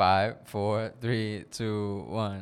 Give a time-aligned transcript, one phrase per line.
[0.00, 1.28] five four three
[1.58, 1.80] two
[2.24, 2.40] one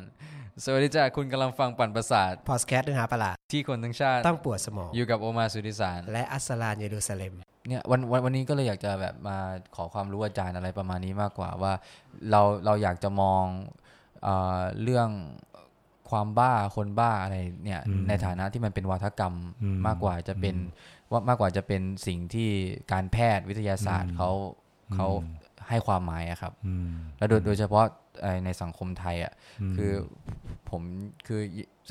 [0.63, 7.33] สวัสดีจ้าคุณกำลังฟังปั่นประสาท พอดแคสต์เนื้อหาประหลาดที่คนทั้งชาติ ต้องปวดสมอง อยู่กับโอมาสุดิสาร และอัสสลานเยรูซาเล็ม
[7.67, 9.37] เนี่ยวันวันวันนี้ก็เลยอยากจะแบบมา
[9.75, 11.73] ขอความรู้อาจารย์อะไรประมาณนี้มากกว่าว่า
[12.31, 13.45] เราเราอยากจะมอง
[14.23, 14.29] เอ
[14.59, 15.09] อเรื่อง
[16.09, 20.55] ความบ้าคนบ้าอะไรเนี่ยอืมในฐานะที่มันเป็นวัฒกรรมอืมมากกว่าจะเป็น
[21.11, 22.49] ว่ามากกว่าจะเป็นสิ่งที่
[22.91, 24.31] การแพทย์วิทยาศาสตร์อืมเขา
[24.95, 25.38] เขาอืม
[25.69, 27.85] ให้ความหมายอะครับอืมแล้วโดยโดยเฉพาะ
[28.21, 29.33] เอ่อในสังคมไทยอะ
[29.71, 29.91] มคือ
[30.69, 30.81] ผม
[31.27, 31.41] คือ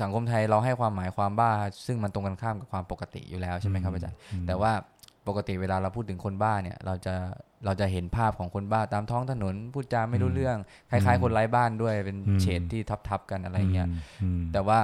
[0.01, 1.51] สังคมไทยเราให้ความหมายความบ้า
[1.85, 4.71] ซึ่งมันตรงกันข้ามกับความปกติอยู่แล้วใช่ไหมครับอาจารย์มแต่ว่า
[5.27, 7.13] ปกติเวลาเราพูดถึงคนบ้าเนี่ย เราจะ
[7.65, 10.57] เราจะเห็นภาพของคนบ้าตามท้องถนนพูดจาไม่รู้อืมเรื่อง
[10.89, 13.87] คล้ายอืมๆคนไร้บ้านด้วยเป็นอืมเฉดที่ทับๆกันอะไรเงี้ย
[14.23, 14.79] อืมแต่ว่า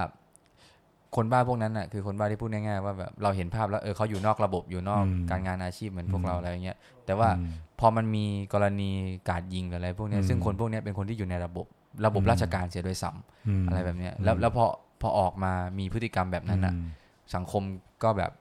[1.15, 8.89] คนบ้าพวกนั้นน่ะคือคนบ้าที่พูดง่ายๆว่าแบบเราเห็นภาพแล้วเออเขาอยู่นอกระบบอยู่นอกอืมการงานอาชีพเหมือนพวกอืมเราอะไรเงี้ยแต่ว่าอืม พอมันมีกรณี
[9.29, 11.65] การยิงหรืออะไรพวกเนี้ยอืมซึ่งคนพวกเนี้ยเป็นคนที่อยู่ในระบบ
[12.05, 13.15] ระบบอืมราชการเสียโดยซ้ำ
[13.63, 14.65] มอะไรแบบเนี้ยแล้วแล้วพอ
[15.01, 16.87] พอออกมามีพฤติกรรมแบบนั้นน่ะอืม
[17.35, 17.63] สังคม
[18.03, 18.31] ก็แบบ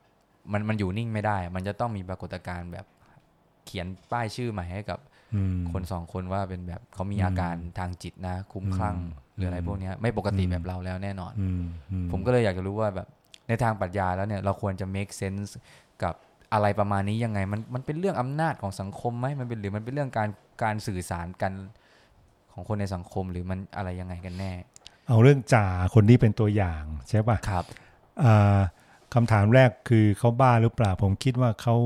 [0.53, 2.87] มันมันอยู่นิ่งไม่ได้ มันจะต้องมีปรากฏการณ์แบบ
[3.65, 4.99] เขียนป้ายชื่อใหม่ให้กับ
[5.35, 13.09] อืมคนสองคนว่าเป็นแบบเขามีอืมอาการทางจิตนะ คุ้มคลั่งอืมหรืออะไรพวกเนี้ยไม่ปกติอืมแบบเราแล้วแน่นอนอืมอืผมก็เลยอยากจะรู้ว่าแบบ
[13.49, 15.51] ในทางปรัชญาแล้วเนี่ยเราควรจะ make sense
[16.03, 16.15] กับ
[16.55, 20.29] อะไรประมาณนี้ยังไง มันมันเป็นเรื่องอำนาจของสังคมไหมมันเป็นหรือมันเป็นเรื่องการ
[20.63, 21.53] การสื่อสารกัน
[22.53, 24.53] ของคนในสังคมหรือมันอะไรยังไงกันแน่
[25.09, 27.65] เอาเรื่องจ่าคนนี้เป็นตัวอย่างใช่ป่ะครับ
[28.25, 28.59] อ่า
[29.15, 31.77] คำถามแรกคือเขาบ้าหรือเปล่า ผมคิดว่าเขา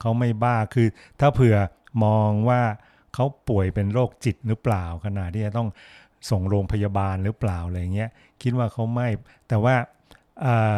[0.00, 0.88] เขาไม่บ้าคือ
[1.20, 1.56] ถ้าเผื่อ
[2.04, 2.62] มองว่า
[3.14, 5.68] เขาป่วยเป็นโรคจิตหรือเปล่าขนาดที่จะต้อง
[6.30, 8.10] ส่งโรงพยาบาลหรือเปล่าอะไรเงี้ย
[8.42, 9.08] คิดว่าเขาไม่
[9.48, 9.74] แต่ว่า
[10.44, 10.76] อ่า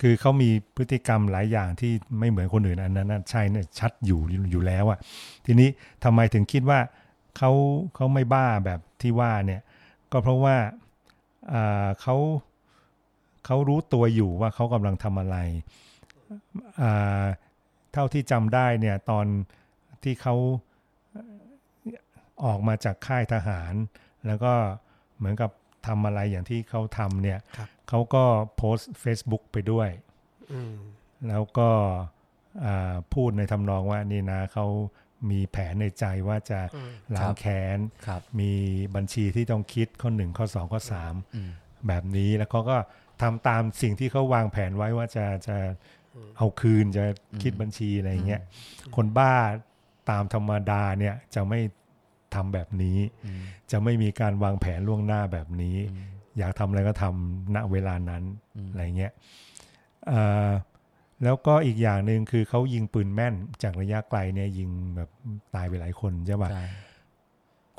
[0.00, 4.20] คือเขามีพฤติกรรมหลายอย่างที่ไม่เหมือนคนอื่นอันนั้นใช่เนี่ยชัดอยู่
[4.50, 4.98] อยู่แล้วอะ
[5.46, 5.68] ทีนี้
[6.04, 6.80] ทำไมถึงคิดว่า
[7.36, 7.50] เขา
[7.94, 9.62] เขาไม่บ้าแบบที่ว่าเนี่ย
[10.12, 10.56] ก็เพราะว่า
[12.00, 12.16] เขา
[13.46, 15.36] เขารู้ตัวอยู่ว่าเขากำลังทำอะไร
[17.92, 19.26] เท่าที่จำได้เนี่ยตอน
[20.02, 20.34] ที่เขา
[22.44, 23.72] ออกมาจากค่ายทหาร
[24.26, 24.52] แล้วก็
[25.18, 25.50] เหมือนกับ
[25.86, 28.24] ทำอะไรอย่างที่เขาทำเนี่ยครับเขาก็
[28.56, 29.88] โพสต์ Facebook ไปด้วย
[30.52, 30.74] อืม
[31.28, 31.70] แล้วก็
[32.64, 34.66] อ่าพูดในทำนองว่านี่นะเขา
[35.30, 38.52] มีแผนในใจว่าจะอืมล้างแค้นครับมี
[38.96, 41.50] บัญชีที่ต้องคิดข้อหนึ่งข้อสองข้อสามอืม
[41.86, 42.76] แบบนี้แล้วเขาก็
[43.22, 45.56] ทำตามสิ่งที่เขาวางแผนไว้ว่าจะจะ
[46.36, 47.04] เอาคืนจะ
[47.42, 48.42] คิดบัญชีอะไรเงี้ย
[48.96, 49.34] คนบ้า
[50.10, 51.60] ตามธรรมดาเนี่ยจะไม่
[52.34, 56.06] ทำแบบนี้อืมจะไม่มีการวางแผนล่วงหน้าแบบนี้อืม
[56.38, 58.22] อยากทำอะไรก็ทำณเวลานั้น
[58.56, 59.12] อืมอะไรเงี้ย
[60.06, 60.50] เอ่อ
[61.24, 65.08] แล้วก็อีกอย่างหนึ่งคือเขายิงปืนแม่นจากระยะไกลเนี่ยยิงแบบ
[65.54, 66.64] ตายไปหลายคนใช่ป่ะใช่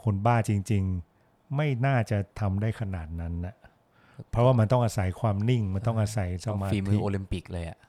[0.03, 0.83] คนบ้าจริง
[1.19, 3.55] ๆ ไม่น่าจะทำได้ขนาดนั้นนะ
[4.29, 7.79] เพราะว่ามันต้องอาศัยความนิ่ง มันต้องอาศัยสมาฝีมืธิอโอลิมปิกเลยอะ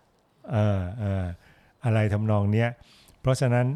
[0.53, 1.25] เออเออ
[1.84, 2.69] อะไรทำนองเนี้ย
[3.21, 3.67] เพราะฉะนั้น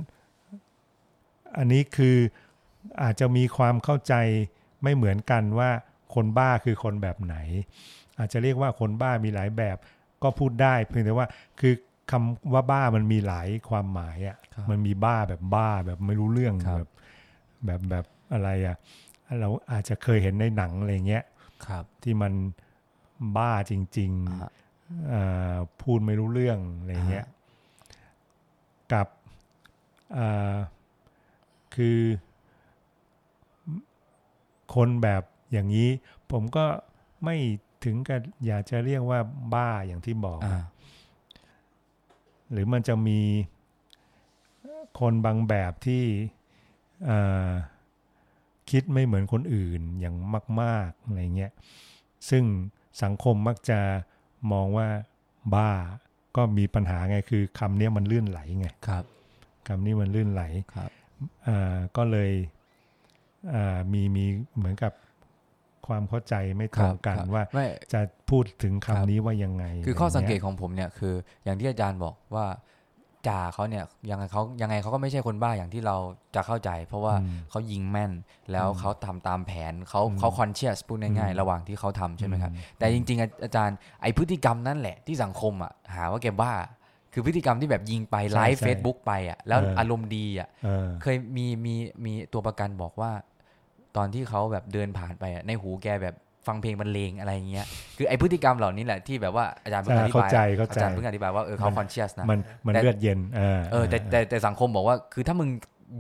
[1.58, 2.16] อันนี้คือ
[3.02, 4.14] อาจจะมีความเข้าใจ
[4.82, 5.70] ไม่เหมือนกันว่า
[6.14, 7.36] คนบ้าคือคนแบบไหน
[8.18, 9.76] อาจจะเรียกว่าคนบ้ามีหลายแบบ
[10.22, 11.28] ก็พูดได้เพียงแต่ว่า
[11.60, 11.74] คือ
[12.10, 16.88] คำว่าบ้ามันมีหลายความหมายอะ่ะครับมันมีบ้าแบบบ้าแบบไม่รู้เรื่องครับแบบ
[17.64, 18.76] แบบแบบอะไรอะ่ะ
[19.40, 21.24] เราอาจจะเคยเห็นในหนังอะไรเงี้ย
[21.66, 22.32] ครับ ที่มัน
[23.36, 25.22] บ้าจริงอ่าฮะๆเอ่
[25.52, 27.34] อพูดไม่รู้เรื่องอะไรเงี้ยอ่า
[28.92, 29.08] กับ
[30.12, 30.54] เอ่อ
[31.74, 31.98] คือ
[34.74, 35.22] คนแบบ
[35.52, 35.88] อย่างนี้
[36.30, 36.66] ผมก็
[37.24, 37.36] ไม่
[37.84, 39.20] ถึงกับอยากจะเรียกว่า
[39.54, 40.62] บ้าอย่างที่บอกอ่า
[42.52, 43.20] หรือมันจะมี
[45.00, 46.04] คนบางแบบที่
[47.04, 47.18] เอ่
[47.48, 47.50] อ
[48.70, 50.16] คิดไม่เหมือนคนอื่นอย่าง
[50.62, 51.52] มากๆอะไรเงี้ย
[52.30, 52.44] ซึ่ง
[53.02, 53.80] สังคมมักจะ
[54.52, 54.88] มองว่า
[55.54, 55.70] บ้า
[56.36, 59.04] ก็มีปัญหาไงคือคำเนี้ยมันลื่นไหลไงครับ
[59.68, 60.42] คำนี้มันลื่นไหล
[60.74, 60.90] ครับ
[61.48, 62.55] อ่าก็เลยอ่า
[63.92, 64.24] มีมี
[64.56, 64.92] เหมือนกับ
[65.86, 68.00] ความเข้าใจไม่ตรงกันครับว่าไม่จะ
[68.30, 72.46] พูดถึงครับคำนี้ว่ายังไง คือข้อสังเกตะไรของผมเนี่ยคือ อย่างที่อาจารย์บอกว่า
[73.28, 75.96] จ่าเขาเนี่ยยังไงเขายังไงเขาก็ไม่ใช่คนบ้าอย่างที่เรา
[76.34, 78.12] จะเข้าใจ เพราะว่าอืมเขายิงแม่น
[78.50, 86.52] แล้วอืมเขาทำตามแผนเขาอืมเขาคอนเชียสพูดง่ายอืมๆระหว่างที่เขาทำใช่ไหมครับอืมแต่จริงๆอาอาจารย์ไอพฤติกรรมนั่นแหละที่สังคมอะหาว่าแกบ้า
[87.12, 91.74] คือพฤติกรรมที่แบบยิงไปใช่ไลฟ์ใช่เฟซบุ๊กไปอะแล้วเออออารมณ์ดีอะเออเคยมีมี
[92.04, 93.10] มีตัวประกันบอกว่า
[93.96, 96.14] ตอนที่เขาแบบเดินผ่านไปอะในหูแกแบบ
[96.46, 97.66] ฟังเพลงบรรเลงอะไรอย่างเงี้ย
[97.96, 105.48] คือไอพฤติกรรมเหล่านี้แหละที่แบบว่าอาจารย์เพิ่งอธิเข้าบายใจเข้าอาใจจารย์เพิ่งอธิบายว่าเออเขามันคอนเชียสนะมันมันแต่เลือดเย็นเออเออแต่แต่แต่สังคมบอกว่าคือถ้ามึง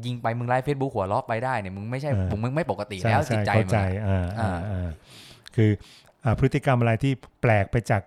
[0.06, 4.88] ยิงไปมึงไลฟ์เฟซบุ๊กหัวเราะไปได้เนี่ยมึงไม่ใช่เออมึงไม่ปกติใช่แล้วจิใช่ตใจเข้ามึงใจอะอ่าอ่าอ่าอ่า
[5.56, 5.70] คือ
[6.24, 8.02] อ่าพฤติกรรมอะไรที่แปลกไปจาก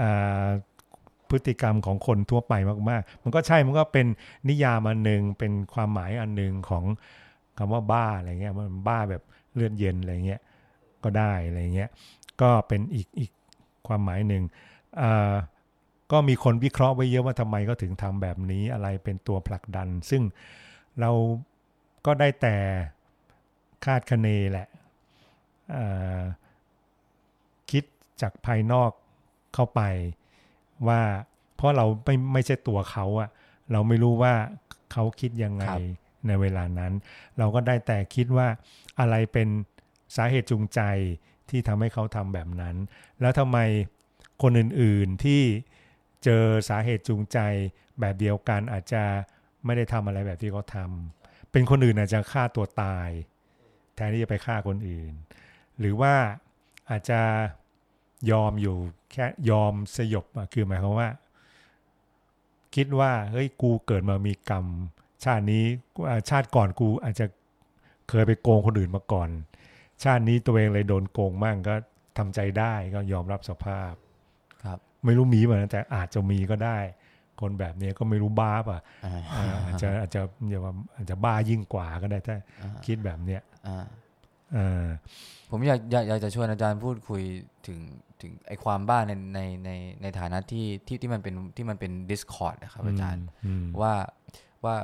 [0.00, 0.46] อ่า
[1.30, 2.54] พฤติกรรมของคนทั่วไป
[2.90, 4.06] มากๆ มันก็ใช่มันก็เป็น
[4.48, 6.84] นิยามอันหนึ่งเป็นความหมายอันหนึ่งของ
[7.62, 9.22] คำว่าบ้าอะไรเงี้ยมันบ้าแบบ
[9.54, 10.40] เลือดเย็นอะไรเงี้ย
[11.04, 11.90] ก็ได้อะไรเงี้ย
[12.40, 13.30] ก็เป็นอีกอีก
[13.86, 14.42] ความหมายหนึ่ง
[16.12, 20.22] ก็มีคนวิเคราะห์ไว้เยอะว่าทำไมก็ถึงทำแบบนี้อะไรเป็นตัวผลักดัน ซึ่ง
[21.00, 21.10] เรา
[22.06, 22.56] ก็ได้แต่
[23.84, 24.66] คาดคะเนแหละ
[27.70, 27.84] คิด
[28.20, 28.90] จากภายนอก
[29.54, 29.80] เข้าไป
[30.88, 31.00] ว่า
[31.56, 33.28] เพราะเราไม่ไม่ใช่ตัวเขาอะ
[33.72, 34.32] เราไม่รู้ว่า
[34.92, 35.64] เขาคิดยังไง
[36.26, 36.92] ในเวลานั้น
[37.38, 38.48] เราก็ได้แต่คิดว่า
[39.00, 39.48] อะไรเป็น
[40.16, 40.80] สาเหตุจูงใจ
[41.50, 42.76] ที่ทำให้เขาทำแบบนั้น
[43.20, 43.58] แล้วทำไม
[44.42, 45.42] คนอื่นๆที่
[46.24, 47.38] เจอสาเหตุจูงใจ
[48.00, 49.02] แบบเดียวกันอาจจะ
[49.64, 53.08] ไม่ได้ทำอะไรแบบที่เขาทำเป็นคนอื่นอาจจะฆ่าตัวตาย
[53.94, 55.12] แทนที่จะไปฆ่าคนอื่น
[55.78, 56.14] หรือว่า
[56.90, 57.20] อาจจะ
[58.30, 58.76] ยอมอยู่
[59.12, 61.08] แค่ยอมสยบคือหมายความว่า
[62.74, 64.66] คิดว่าเฮ้ยกูเกิดมามีกรรม
[65.24, 65.64] ชาตินี้
[66.08, 67.26] อ่าชาติก่อนกูอาจจะ
[68.08, 69.28] เคยไปโกงคนอื่นมาก่อน
[70.04, 71.74] ชาตินี้ตัวเองเลยโดนโกงมั่งก็
[72.18, 73.92] ทำใจได้ก็ยอมรับสภาพ
[74.64, 76.78] ครับ ไม่รู้มีป่ะนะแต่อาจจะมีก็ได้
[77.40, 83.84] คนแบบนี้ก็ไม่รู้บ้าป่ะอ่าอ่าอาจจะอาจจะเรียกว่าอาจจะบ้ายิ่งกว่าก็ได้ถ้าอ่าคิดแบบเนี้ยอ่า
[84.56, 84.86] อ่า
[85.50, 87.22] ผมอยากอยากอยากจะชวนอาจารย์พูดคุย
[87.66, 87.78] ถึง
[88.20, 89.70] ถึงไอความบ้าในในใน
[90.02, 93.94] ในฐานะที่ที่ที่มันเป็นที่มันเป็น Discord นะครับอาจารย์อืมว่า
[94.64, 94.76] ว่า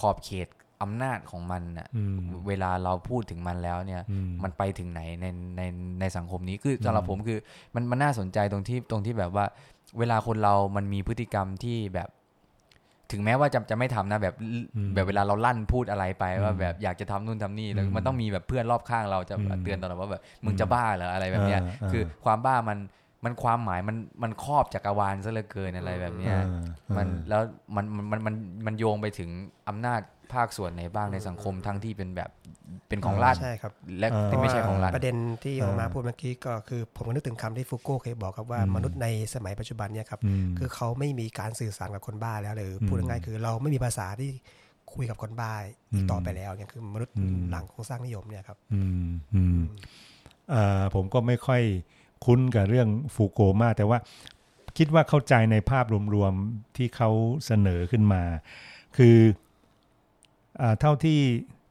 [0.00, 0.48] ขอบเขต
[0.82, 2.16] อำนาจของมันน่ะอืม
[2.48, 5.26] เวลาเราพูดถึงมันแล้วเนี่ยอืมมันไปถึงไหนใน
[5.56, 5.62] ใน
[6.00, 7.38] ในสังคมนี้คือสำหรับผมคือ
[7.74, 9.44] มันมันน่าสนใจตรงที่ตรงที่แบบว่า
[9.98, 12.08] เวลาคนเรามันมีพฤติกรรมที่แบบ
[13.12, 22.78] ถึงแม้ว่าจะจะไม่ทำนะแบบอืมแบบเวลาเราลั่นพูดอะไรไปว่าอืมแบบอยากจะทำนู่นทำนี่แล้วอืมมันต้องมีแบบเพื่อนรอบข้างเราจะอืมเตือนตลอดว่าแบบมึงจะบ้าเหรออะไรแบบเนี้ยอ่าอ่าคือความบ้ามัน
[23.24, 27.42] มันความหมายมันมันครอบจักรวาลซะเหลือเกินอะไรแบบเนี้ยอ่ามันอ่าแล้ว
[27.76, 28.34] มันมันมันมัน
[28.66, 29.30] มันโยงไปถึง
[29.68, 30.00] อำนาจ
[30.34, 32.30] ภาคส่วนไหนบ้างในสังคมทั้งที่เป็นแบบ
[32.88, 44.30] เป็นของรัฐใช่ครับและเออที่ไม่ใช่ของรัฐประเด็นที่เออออกมาพูดเมื่อกี้ก็คือ ผมก็นึกถึงคำที่ฟูโก้เคยบอกครับว่าอืมมนุษย์ในสมัยปัจจุบันเนี่ยครับอืมคือเขาไม่มีการสื่อสารกับคนบ้าแล้วหรืออมพูดง่ายๆคือเราไม่มีภาษาที่
[44.94, 45.52] คุยกับคนบ้า
[45.92, 49.60] อีกต่อไปแล้วเนี่ยคือมนุษย์อืมหลังของสร้างนิยมเนี่ยครับอืมอืม
[50.52, 51.62] อ่าผมก็ไม่ค่อย
[52.24, 53.98] คุ้นกับเรื่องฟูโกมาก แต่ว่า
[54.78, 55.84] คิดว่าเข้าใจในภาพ
[56.14, 57.10] รวมๆที่เขา
[57.46, 58.22] เสนอขึ้นมา
[58.96, 59.16] คือ
[60.60, 61.18] อาเท่าที่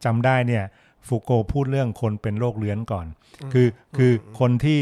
[0.05, 0.63] จำได้เนี่ย
[1.07, 3.07] ฟูโกพูดเรื่องคนเป็นโรคเลื้อนก่อน
[3.53, 4.77] คือคือคนที่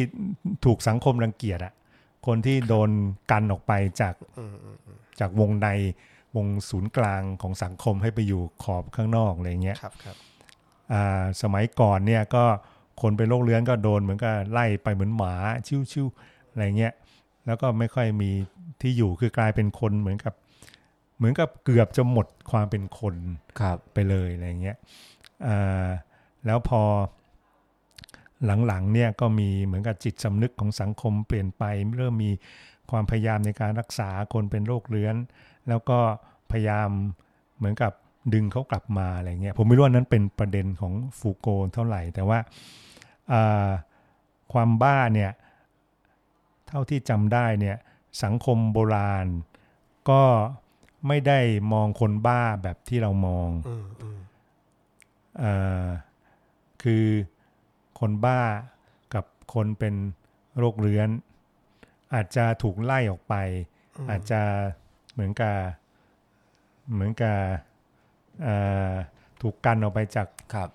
[0.65, 1.73] ถูกสังคมรังเกียจอะ
[2.27, 2.89] คนที่โดน
[3.31, 3.71] กันออกไป
[4.01, 5.67] จากอืมอืมอืมจากวงใน
[6.35, 10.15] วงศูนย์กลางของสังคมให้ไปอยู่ขอบข้างนอกอะไรเงี้ยครับครับ
[10.93, 12.45] อ่าสมัยก่อนเนี่ยก็
[13.01, 15.33] คนเป็นโรคเลื้อนก็โดนเหมือนกับไล่ไปเหมือนหมา
[15.91, 16.93] ชิวๆอะไรเงี้ย
[17.45, 18.31] แล้วก็ไม่ค่อยมี
[18.81, 20.33] ที่อยู่คือกลายเป็นคนเหมือนกับ
[21.17, 23.15] เหมือนกับเกือบจะหมดความเป็นคน
[23.59, 24.77] ครับไปเลยอะไรเงี้ย
[25.47, 25.87] อ่า
[26.45, 26.81] แล้วพอ
[28.67, 31.63] หลังๆเนี่ยก็มีเหมือนกับจิตสำนึกของสังคมเปลี่ยนไป
[31.97, 32.31] เริ่มมี
[32.91, 35.15] ความพยายามในการรักษาคนเป็นโรคเรื้อน
[35.69, 35.99] แล้วก็
[36.51, 36.89] พยายาม
[37.57, 37.91] เหมือนกับ
[38.33, 42.39] ดึงเขากลับมาอะไรเงี้ยผมไม่รู้ว่านั้นเป็นประเด็นของฟูโกเท่าไหร่ แต่ว่า
[43.31, 43.69] อ่า
[44.53, 45.31] ความบ้าเนี่ย
[46.67, 47.77] เท่าที่จำได้เนี่ย
[48.23, 49.27] สังคมโบราณ
[50.09, 50.23] ก็
[51.07, 51.39] ไม่ได้
[51.73, 54.19] มองคนบ้าแบบที่เรามองอืมอืม
[55.39, 55.45] เอ
[55.85, 55.85] อ
[56.83, 57.05] คือ
[57.99, 58.41] คนบ้า
[59.13, 59.95] กับคนเป็น
[60.57, 61.09] โรคเรื้อน
[62.13, 63.35] อาจจะถูกไล่ออกไป
[64.09, 64.41] อาจจะ
[65.13, 65.55] เหมือนกับ
[66.93, 67.51] เหมือนกับเอ่อ
[69.41, 70.69] ถูกกันออกไปจากครับ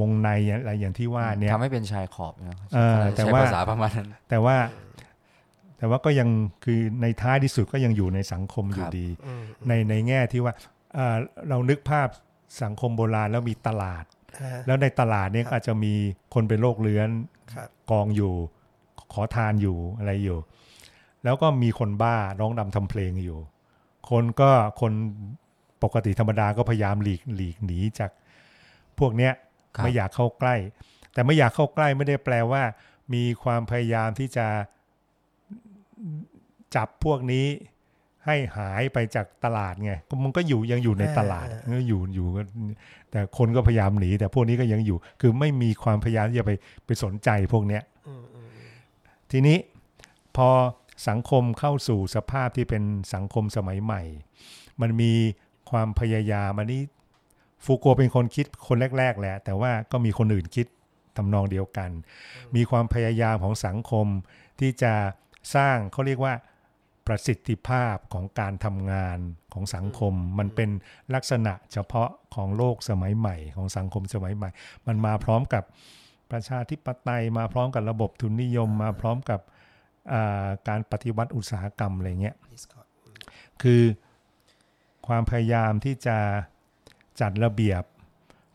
[0.00, 4.56] วงในอะไรอย่างที่ว่าเนี่ยทำให้เป็นชายขอบนะเออแต่ใช้ว่าภาษาประมาณนั้นแต่ว่า
[5.78, 6.28] แต่ว่าก็ยัง
[6.64, 10.54] คือในท้ายที่สุดก็ยังอยู่ในสังคมอยู่ครับดีอืมในในแง่ที่ว่า
[10.94, 11.16] เอ่อ
[11.48, 12.08] เรานึกภาพ
[12.62, 14.04] สังคมโบราณแล้วมีตลาด
[14.42, 15.94] ฮะแล้วในตลาดเนี่ยก็อาจจะมี
[16.34, 17.08] คนเป็นโรคเลื้อน
[17.54, 18.34] ครับกองอยู่
[19.12, 20.38] ขอทานอยู่อะไรอยู่
[21.24, 23.38] แล้วก็มีคนบ้าร้องดำทำเพลงอยู่
[24.10, 24.92] คนก็คน
[25.82, 28.10] ปกติธรรมดาก็พยายามหลีกหลีกหนีจาก
[28.98, 29.32] พวกเนี้ย
[29.76, 30.56] ครับไม่อยากเข้าใกล้
[31.12, 32.62] แต่ไม่อยากเข้าใกล้ไม่ได้แปลว่า
[33.14, 34.46] มีความพยายามที่จะ
[36.74, 37.46] จับพวกนี้
[38.26, 41.46] ให้หายไปจากตลาดไงก็มันก็อยู่ยังอยู่ในตลาด
[41.78, 42.42] ก็อยู่อยู่ก็
[43.10, 46.52] แต่คนก็พยายามหนีแต่พวกนี้ก็ยังอยู่ คือไม่มีความพยายามที่จะไป
[46.86, 48.48] ไปสนใจพวกเนี้ยอืมอืม
[49.30, 49.58] ทีนี้
[50.36, 50.48] พอ
[51.08, 52.82] สังคมเข้าสู่สภาพที่เป็น
[53.14, 54.02] สังคมสมัยใหม่
[54.80, 55.12] มันมี
[55.70, 56.82] ความพยายามอันนี้
[57.64, 60.66] ฟูโกเป็นคนคิดคนแรก ๆ แหละ แต่ว่าก็มีคนอื่นคิด
[61.16, 61.90] ทำนองเดียวกัน
[62.56, 64.06] มีความพยายามของสังคม
[64.60, 64.94] ที่จะ
[65.54, 66.34] สร้างเขาเรียกว่า
[67.06, 69.18] ประสิทธิภาพของการทำงาน
[69.52, 70.70] ของสังคม มันเป็น
[71.14, 74.50] ลักษณะเฉพาะของโลกสมัยใหม่ ของสังคมสมัยใหม่
[74.86, 75.64] มันมาพร้อมกับ
[76.30, 79.40] ประชาธิปไตยมาพร้อมกับระบบทุนนิยมมาพร้อมกับ
[80.12, 82.86] อ่าการปฏิวัติอุตสาหกรรมอะไรเงี้ย Discord
[83.62, 83.82] คือ
[85.06, 86.18] ความพยายามที่จะ
[87.20, 87.82] จัดระเบียบ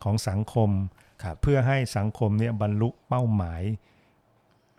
[0.04, 0.70] ของสังคม
[1.24, 3.62] ครับเพื่อให้สังคมเนี่ยบรรลุเป้าหมาย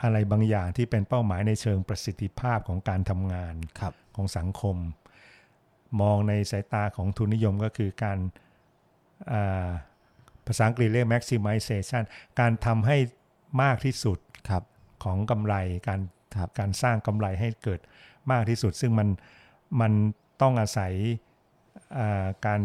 [0.03, 4.77] อะไรบางอย่างที่เป็นเป้าหมายในเชิงประสิทธิภาพของการทำงานครับของสังคม
[6.01, 8.19] มองในสายตาของทุนนิยมก็คือการ
[9.33, 9.69] อ่า
[10.47, 12.03] ภาษาอังกฤษเรียก maximization
[12.41, 12.97] การทำให้
[13.63, 14.19] มากที่สุด
[14.49, 14.63] ครับ
[15.05, 15.55] ของกำไร
[15.89, 16.01] การ
[16.41, 17.81] ครับการสร้างกำไรให้เกิด
[18.31, 19.09] มากที่สุด ซึ่งมัน
[19.81, 19.93] มัน
[20.43, 21.25] ต้องอาศัยอ่า
[22.47, 22.61] การ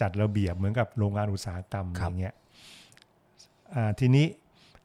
[0.00, 2.34] จัดระเบียบเหมือนกับโรงงานอุตสาหกรรมอครับย่างเงี้ย
[3.74, 4.26] อ่าทีนี้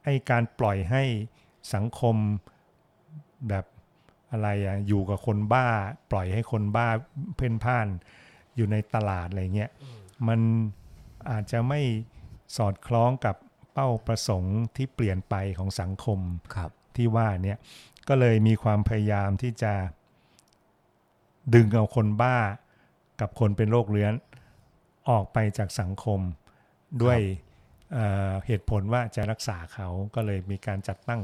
[0.04, 1.04] ไอการปล่อยให้
[1.74, 2.16] สังคม
[3.50, 3.66] แบบ
[4.32, 5.68] อะไรอะอยู่กับคนบ้า
[6.12, 6.88] ปล่อยให้คนบ้า
[7.38, 7.88] เพ่นพ่าน
[8.56, 9.72] อยู่ในตลาดอะไรเงี้ย
[10.28, 10.40] มัน
[11.32, 11.82] อาจจะไม่
[12.58, 13.36] สอดคล้องกับ
[13.74, 16.20] เป้าประสงค์ที่เปลี่ยนไปของสังคม
[16.56, 17.58] ครับที่ว่าเนี่ย
[18.08, 19.74] ก็เลยมีความพยายามที่จะ
[21.54, 22.38] ดึงเอาคนบ้า
[23.22, 24.14] กับคนเป็นโรคเรื้อน
[25.10, 26.20] ออกไปจากสังคม
[27.04, 27.20] ด้วย
[27.94, 31.22] เอ่อเหตุผลว่าจะรักษาเขาก็เลยมีการจัดตั้ง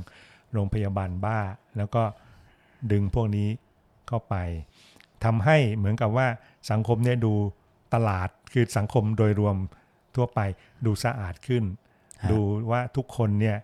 [0.53, 1.39] โรงพยาบาลบ้า
[1.77, 2.03] แล้วก็
[2.91, 3.49] ดึงพวกนี้
[4.07, 4.35] เข้าไป
[5.25, 6.27] ทำให้เหมือนกับว่า
[6.71, 7.33] สังคมเนี่ยดู
[7.93, 9.55] ตลาดคือสังคมโดยรวม
[10.15, 10.39] ทั่วไป
[10.85, 11.63] ดูสะอาดขึ้น
[12.23, 12.39] ฮะดู
[12.71, 13.57] ว่าทุกคนเนี่ย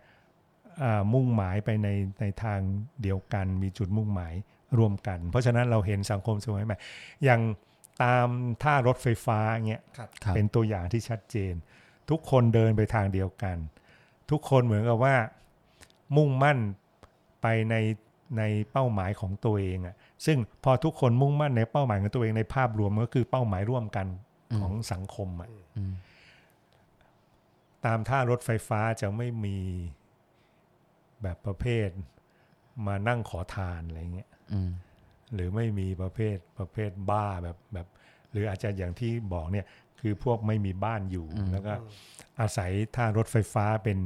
[0.84, 1.88] อ่ามุ่งหมายไปใน
[2.22, 2.60] ในทาง
[3.02, 4.34] เดียวกัน มีจุดมุ่งหมาย
[4.78, 6.78] ร่วมกัน เพราะฉะนั้นเราเห็นสังคมสมัยใหม่
[7.24, 7.42] อย่าง
[8.04, 8.28] ตาม
[8.64, 11.54] ท่ารถไฟฟ้าเงี้ยครับครับเป็นตัวอย่างที่ชัดเจน
[12.10, 13.58] ทุกคนเดินไปทางเดียวกัน
[14.32, 15.16] ทุกคนเหมือนกับว่า
[16.18, 16.58] มุ่งมั่น
[17.42, 17.76] ไปใน
[18.38, 24.08] ในเป้าหมายของตัวเองอะซึ่งพอทุกคนมุ่งมั่นในเป้าหมายของตัวเองในภาพรวมก็คือเป้าหมายร่วมกัน
[24.60, 25.94] ของสังคมอะอืม
[27.86, 29.58] ตามท่ารถไฟฟ้าจะไม่มี
[31.22, 31.88] แบบประเภท
[32.88, 34.72] มานั่งขอทานอะไรเงี้ยอืม
[35.34, 37.88] หรือไม่มีประเภทประเภทบ้าแบบแบบ
[38.32, 39.66] หรืออาจจะอย่างที่บอกเนี่ย
[40.00, 41.74] คือพวกไม่มีบ้านอยู่แล้วก็
[42.42, 44.00] อาศัยท่ารถไฟฟ้าเป็น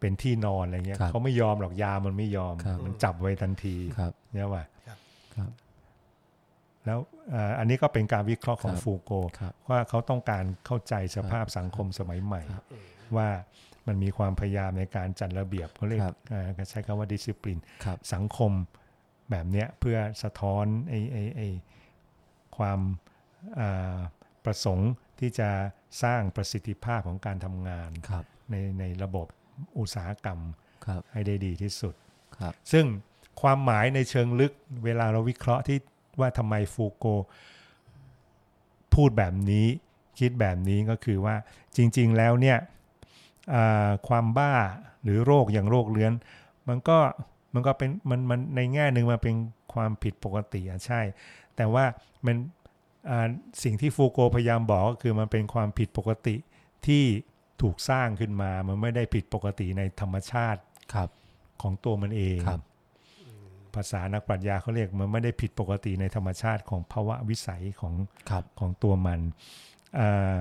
[0.00, 4.64] เป็นที่นอนอะไรเงี้ยครับเขาไม่ยอมหรอกยามันไม่ยอมครับมันจับไว้ทันทีครับเนี่ยว่า
[5.36, 5.50] ครับ
[6.86, 6.98] แล้ว
[7.30, 9.10] เอ่ออันนี้ก็เป็นการวิเคราะห์ของครับฟูโก
[9.40, 12.64] ครับว่าเขาต้องการเข้าใจสภาพสังคมสมัยใหม่ครับ
[13.16, 13.28] ว่า
[13.86, 18.52] มันมีความพยายามในการจัดระเบียบเขาเรียกครับเอ่อใช้คำว่าดิสซิ p ลินครับสังคม
[19.30, 21.48] แบบเนี้ยเพื่อสะท้อนไอ้ไอ้ไอ้
[22.56, 22.80] ความ
[23.58, 23.98] อ่า
[24.44, 25.50] ประสงค์ที่จะ
[26.02, 29.26] สร้างประสิทธิภาพของการทำงานครับในในระบบ
[29.78, 30.40] อุตสาหกรรม
[30.86, 31.94] ครับให้ได้ดีที่สุด
[32.38, 32.86] ครับซึ่ง
[33.42, 34.52] ความหมายในเชิงลึก
[34.84, 35.78] เวลาเราวิเคราะห์ที่
[36.20, 37.06] ว่าทำไมฟูโก
[38.94, 39.66] พูดแบบนี้
[40.18, 41.36] คิดแบบนี้ก็คือว่า
[41.76, 42.58] จริง ๆ แล้วเนี่ย
[43.54, 44.54] อ่าความบ้า
[45.02, 46.12] หรือโรคอย่างโรคเลื้อน
[46.68, 46.98] มันก็
[47.54, 49.34] มันก็เป็นมันมันในแง่หนึ่งมันเป็น
[49.74, 51.00] ความผิดปกติอะใช่
[51.56, 51.84] แต่ว่า
[52.26, 52.36] มัน
[53.10, 53.28] อ่า
[53.62, 56.36] สิ่งที่ฟูโกพยายามบอกก็คือมันเป็นความผิดปกติ
[56.86, 57.04] ที่
[57.62, 60.60] ถูกสร้างขึ้นมา มันไม่ได้ผิดปกติในธรรมชาติ
[60.94, 61.08] ครับ
[61.62, 62.62] ของตัวมันเองครับ
[63.74, 67.94] ภาษานักปรัชญาเขาเรียกมันไม่ได้ผิดปกติในธรรมชาติของภาวะวิสัยของ
[68.30, 69.20] ครับของตัวมัน
[69.98, 70.36] อ่า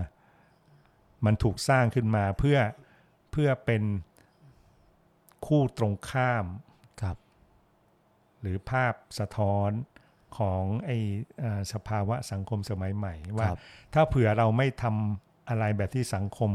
[1.26, 2.58] มันถูกสร้างขึ้นมาเพื่อ
[3.32, 3.84] เพื่อเป็น
[5.46, 6.48] คู่ตรงข้ามค
[8.48, 9.72] รับหรือภาพสะท้อน
[10.38, 10.92] ของไอ
[11.44, 13.60] อ่าสภาวะสังคมสมัยใหม่ ว่าครับ
[13.94, 16.51] ถ้าเผื่อเราไม่ทำอะไรแบบที่สังคม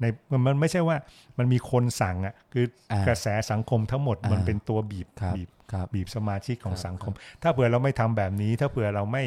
[0.00, 0.96] ในมันมันไม่ใช่ว่า
[1.38, 7.12] มันมีคนสั่งอะ่ะคืออากระแสสังคมทั้งหมดมันอ่าเป็นตัวบีบครับบีบครับบีบสมาชิกของครับสังคม
[7.42, 9.24] ถ้าเผื่อเราไม่ทำแบบนี้ ถ้าเผื่อเราไม่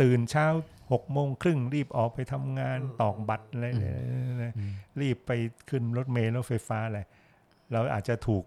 [0.00, 0.46] ตื่นเช้า
[0.92, 4.52] หกโมงครึ่งรีบออกไปทำงานตอกบัตรอะไรเนี่ย
[5.00, 5.30] รีบไป
[5.68, 7.00] ขึ้นรถเมล์รถไฟฟ้าอะไร
[7.72, 8.44] เราอาจจะถูก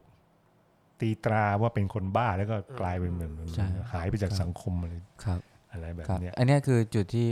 [0.99, 4.93] ตีตราว่าเป็นคนบ้าแล้วก็กลายเป็นเหมือนใช่หายไปจากสังคมอะไร
[5.25, 5.39] ครับ
[5.71, 7.27] อะไรแบบครับเนี้ยอันเนี้ยคือจุดที่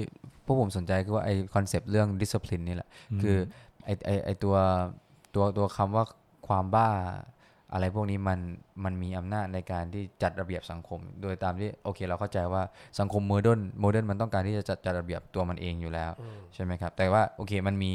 [0.45, 2.89] พวกผมสนใจคือว่าไอ concept เรื่อง discipline นี่แหละ
[3.21, 3.37] คือ
[3.85, 4.55] ไอไอไอตัว
[5.35, 6.05] ตัวตัวคำว่า
[6.47, 6.89] ความบ้า
[7.73, 8.39] อะไรพวกนี้มัน
[8.83, 12.61] มันมีอำนาจในการที่จัดระเบียบสังคม โดยตามที่โอเค เราเข้าใจว่า
[12.99, 16.11] สังคม modern modern มันต้องการที่จะจัดจัดระเบียบตัวมันเองอยู่แล้ว
[16.53, 17.93] ใช่ไหมครับ แต่ว่าโอเคมันมี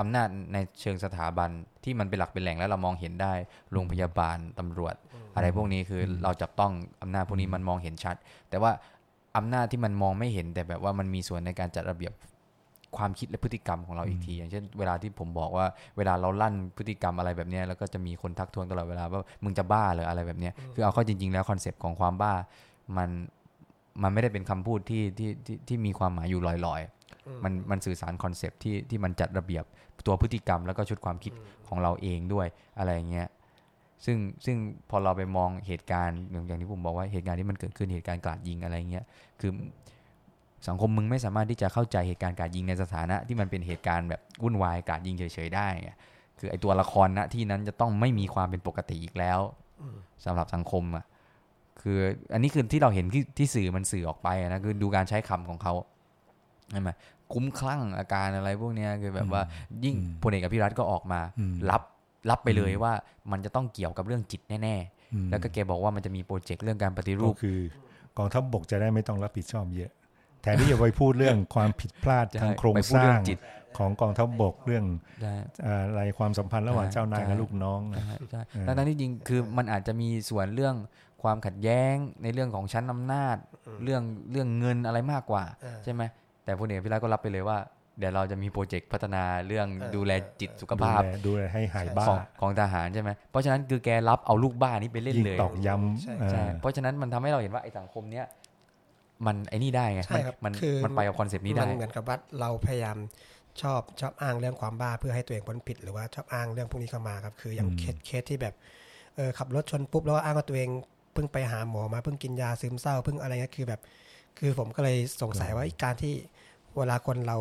[0.00, 1.50] อำนาจในเชิงสถาบัน
[1.84, 3.32] ที่มันเป็นหลักเป็นแหล่งแล้วเรามองเห็นได้
[3.72, 4.94] โรงพยาบาลตำรวจ
[5.38, 8.16] อะไรพวกนี้คือเราจับต้องอำนาจพวกนี้มันมองเห็นชัด
[8.50, 8.70] แต่ว่า
[9.36, 12.12] อำนาจที่มันมองไม่เห็นแต่แบบว่ามันมีส่วนในการจัดระเบียบ
[12.96, 15.66] ความคิดและพฤติกรรมของเราอีกที อย่างเช่นเวลาที่ผมบอกว่า
[15.96, 22.34] เวลาเราลั่นพฤติกรรมอะไรแบบเนี้ยแล้วก็จะมีคนทักท้วงตลอดเวลาว่ามึงจะบ้าเหรออะไรแบบเนี้ยคือเอาเข้าจริง ๆ แล้ว concept ของความบ้า
[22.96, 23.10] มัน
[24.02, 29.64] มันไม่ได้เป็นคำพูดที่ที่ที่ที่มีความหมายอยู่ลอยๆ มันมันสื่อสาร concept ที่ที่มันจัดระเบียบ
[30.06, 31.32] ตัวพฤติกรรมแล้วก็ชุดความคิด
[31.68, 32.46] ของเราเองด้วย
[32.78, 33.26] อะไรอย่างเงี้ย
[34.04, 34.56] ซึ่งซึ่ง
[34.90, 39.04] พอเราไปมองเหตุการณ์อย่างอย่างที่ผมบอกว่าเหตุการณ์ที่มันเกิดขึ้นเหตุการณ์กราดยิงอะไรเงี้ย
[39.40, 39.52] คือ
[40.68, 45.90] สังคมมึงไม่สามารถที่จะเข้าใจเหตุการณ์กราดยิงในสถานะที่มันเป็นเหตุการณ์แบบวุ่นวายกราดยิงเฉยๆได้ไง
[46.38, 49.40] คือไอตัวละครณที่นั้นจะต้องไม่มีความเป็นปกติอีกแล้ว
[50.24, 51.04] สำหรับสังคมอะ
[51.82, 51.98] คือ
[52.32, 55.72] อันนี้คือที่เราเห็นที่ที่สื่อมันสื่อออกไปอะนะคือดูการใช้คำของเขา
[56.72, 56.90] ใช่ไหม
[57.32, 59.42] คุ้มคลั่งอาการอะไรพวกเนี้ยคือแบบว่า
[59.84, 61.82] ยิ่งพลเอกอภิรัตน์ก็ออกมาอืมรับ
[62.30, 62.92] รับไปเลยว่า
[63.32, 64.76] มันจะต้องเกี่ยวกับเรื่องจิตแน่
[65.14, 67.58] อืมๆแล้วก็แกบอกว่ามันจะมีโปรเจกต์เรื่องการปฏิรูก็ปคือ
[68.18, 69.90] กองทัพบกจะได้ไม่ต้องรับผิดชอบเยอะ
[70.42, 73.38] แทนที่จะไปพูดเรื่องความผิดพลาดใช่ทางโครงไปพูสดเรื่ร้าองงจิต
[73.78, 74.84] ของกองทัพบกเรื่อง
[75.22, 80.74] ได้เอ่ออะไรความสัมพันธ์ระหว่างใช่เจ้านายใช่กับลูกน้องนะใช่ใช่เออทั้งๆที่จริงคือมันอาจจะมีส่วนเรื่อง
[81.22, 83.36] ความขัดแย้งในเรื่องของชั้นอำนาจ
[83.82, 86.02] เรื่องเรื่องเงินอะไรมากกว่าเออใช่ไหม
[86.44, 87.58] แต่พลเอกอภิรัตน์ก็รับไปเลยว่า
[87.98, 98.26] เดี๋ยวเราจะมีโปรเจกต์พัฒนาเรื่องเออดูแลจิตสุขดูภาพแลดูแลให้หายบ้าของของทหารใช่ไหมเพราะฉะนั้นคือแกรับเอาลูกบ้านี้ไปเล่นยิ่งเลยตอกย้ใช่ำเออใช่เพราะฉะนั้นมันทำให้เราเห็นว่าไอ้สังคมเนี้ย
[99.26, 102.96] มันไอ้นี่ได้ไงใช่ครับมันคือมันไปกับ concept นี้ได้มันเหมือนกับว่าเราพยายาม
[103.62, 108.54] ชอบชอบอ้างเรื่องความบ้าเพื่อให้ตัวเองพ้นผิดหรือว่าชอบอ้างเรื่องพวกนี้เข้ามาครับคืออย่างอืมเคสเคสที่แบบ
[109.16, 110.70] เออขับรถชนปุ๊บแล้วก็อ้างว่าตัวเอง
[111.12, 113.80] เพิ่งไปหาหมอมาเพิ่งกินยาซึมเศร้าเพิ่งอะไรเงี้ยคือแบบ
[114.38, 116.14] คือผมก็เลยสงสัยว่าไอ้การที่
[116.76, 117.38] เวลาคนเรา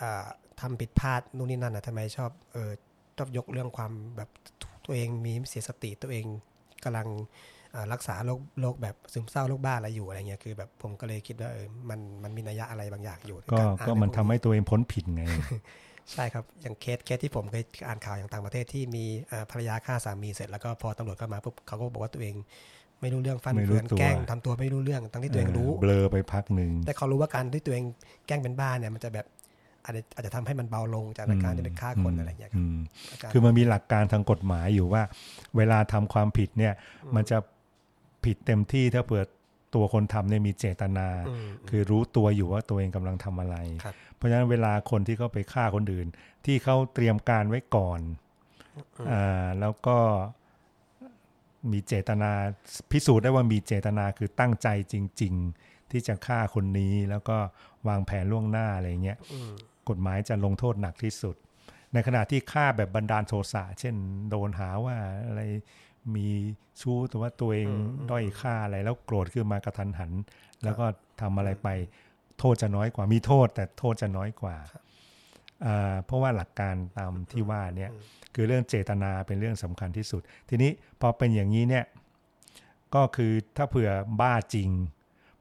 [0.00, 0.26] อ่า
[0.60, 2.70] ทำผิดพลาดนู่นนี่นั่นอะทำไมชอบเออ
[3.16, 4.30] ชอบยกเรื่องความแบบ
[4.84, 6.26] ตัวเองมีเสียสติตัวเอง
[6.84, 7.08] กำลัง
[7.74, 15.22] อ่ารักษาโรคโรคแบบซึมเศร้าโรคบ้าอะไรอยู่อะไรเงี้ยคือ แบบผมก็เลยคิดว่าเออมันมันมีนัยยะอะไรบางอย่างอยู่ในการอ่าก็เรื่องมันพวกทำให้ตัวเองพ้นผิดไง
[16.12, 22.34] ใช่ครับ อย่างเคสเคสที่ผมเคยอ่านข่าวอย่างต่างประเทศที่มีอ่าภรรยาฆ่าสามีเสร็จแล้วก็พอตำรวจเข้ามาปุ๊บเขาก็บอกว่าตัวเอง
[23.00, 27.84] ไม่รู้เรื่องฟันไม่รู้เฟือนตัวแกล้งทำตัวไม่รู้เรื่องทั้งที่ตัวเองรู้เบลอไปพักหนึ่งแต่เขารู้ว่าการที่ตัวเอง
[28.26, 29.26] แกล้งเป็นบ้าเนี่ยมันจะแบบ
[29.84, 32.78] อาจจะอาจจะทำให้มันเบาลงจากการที่ไปฆ่าคนอะไรอย่างเงี้ยครับม
[33.10, 35.02] อาจารย์คือมันมีหลักการทางกฎหมายอยู่ว่า
[35.56, 36.74] เวลาทำความผิดเนี่ย
[37.14, 37.38] มันจะ
[38.24, 39.26] ผิดเต็มที่ถ้าเปิด
[39.74, 46.06] ตัวคนทำเนี่ยมีเจตนาอืมคือรู้ตัวอยู่ว่าตัวเองกำลังทำอะไรครับเพราะฉะนั้นเวลาคนที่เขาไปฆ่าคนอื่น
[46.46, 48.00] ที่เขาเตรียมการไว้ก่อน
[49.10, 49.98] อ่าแล้วก็
[51.72, 52.32] มีเจตนา
[52.90, 57.36] พิสูจน์ได้ว่ามีเจตนาคือตั้งใจจริง ๆ ที่จะฆ่าคนนี้แล้วก็
[57.88, 59.52] วางแผนล่วงหน้าอะไรเงี้ยอืม
[59.88, 61.36] กฎหมายจะลงโทษหนักที่สุด
[61.92, 63.94] ในขณะที่ฆ่าแบบบันดาลโทสะเช่น
[64.30, 65.42] โดนหาว่าอะไร
[66.14, 66.28] มี
[66.80, 67.68] ชู้แต่ว่าตัวเอง
[68.10, 70.12] ด้อยค่าอะไรแล้วโกรธขึ้นมากระทันหัน
[70.64, 70.86] แล้วก็
[71.20, 71.68] ทำอะไรไป
[72.38, 74.56] โทษจะน้อยกว่ามีโทษ แต่โทษจะน้อยกว่า
[75.66, 77.90] อ่า เพราะว่าหลักการตามที่ว่าเนี่ย
[78.34, 81.84] คือเรื่องเจตนาเป็นเรื่องสำคัญที่สุด ทีนี้พอเป็นอย่างนี้เนี่ย
[82.94, 83.90] ก็คือถ้าเผื่อ
[84.20, 84.68] บ้าจริง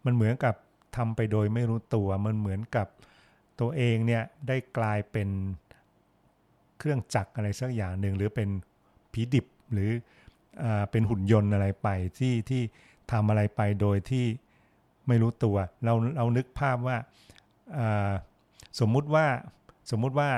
[0.06, 0.56] มันเหมือนกับ
[0.98, 2.88] ทำไปโดยไม่รู้ตัวมันเหมือนกับ
[3.60, 5.30] ตัวเองเนี่ยได้กลายเป็น
[6.78, 8.50] เครื่องจักรอะไรสักอย่างหนึ่งหรือเป็น
[9.14, 9.92] ผีดิบหรือ
[10.64, 11.88] อเป็นหุ่นยนต์อะไรไป
[12.20, 12.62] ที่ที่
[13.12, 14.26] ทำอะไรไปโดยที่
[15.08, 16.98] ไม่รู้ตัว เราเรานึกภาพว่า
[18.80, 19.26] สมมุติว่า
[19.92, 20.30] สมมุติว่า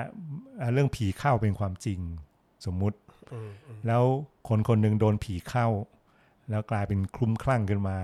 [0.73, 1.99] เรื่องผีเข้าเป็นความจริง
[2.65, 2.97] สมมุติ
[3.87, 4.03] แล้ว
[4.47, 5.67] คนคนหนึ่งโดนผีเข้า
[6.49, 7.97] แล้วกลายเป็นคลุ้มคลั่งขึ้นมา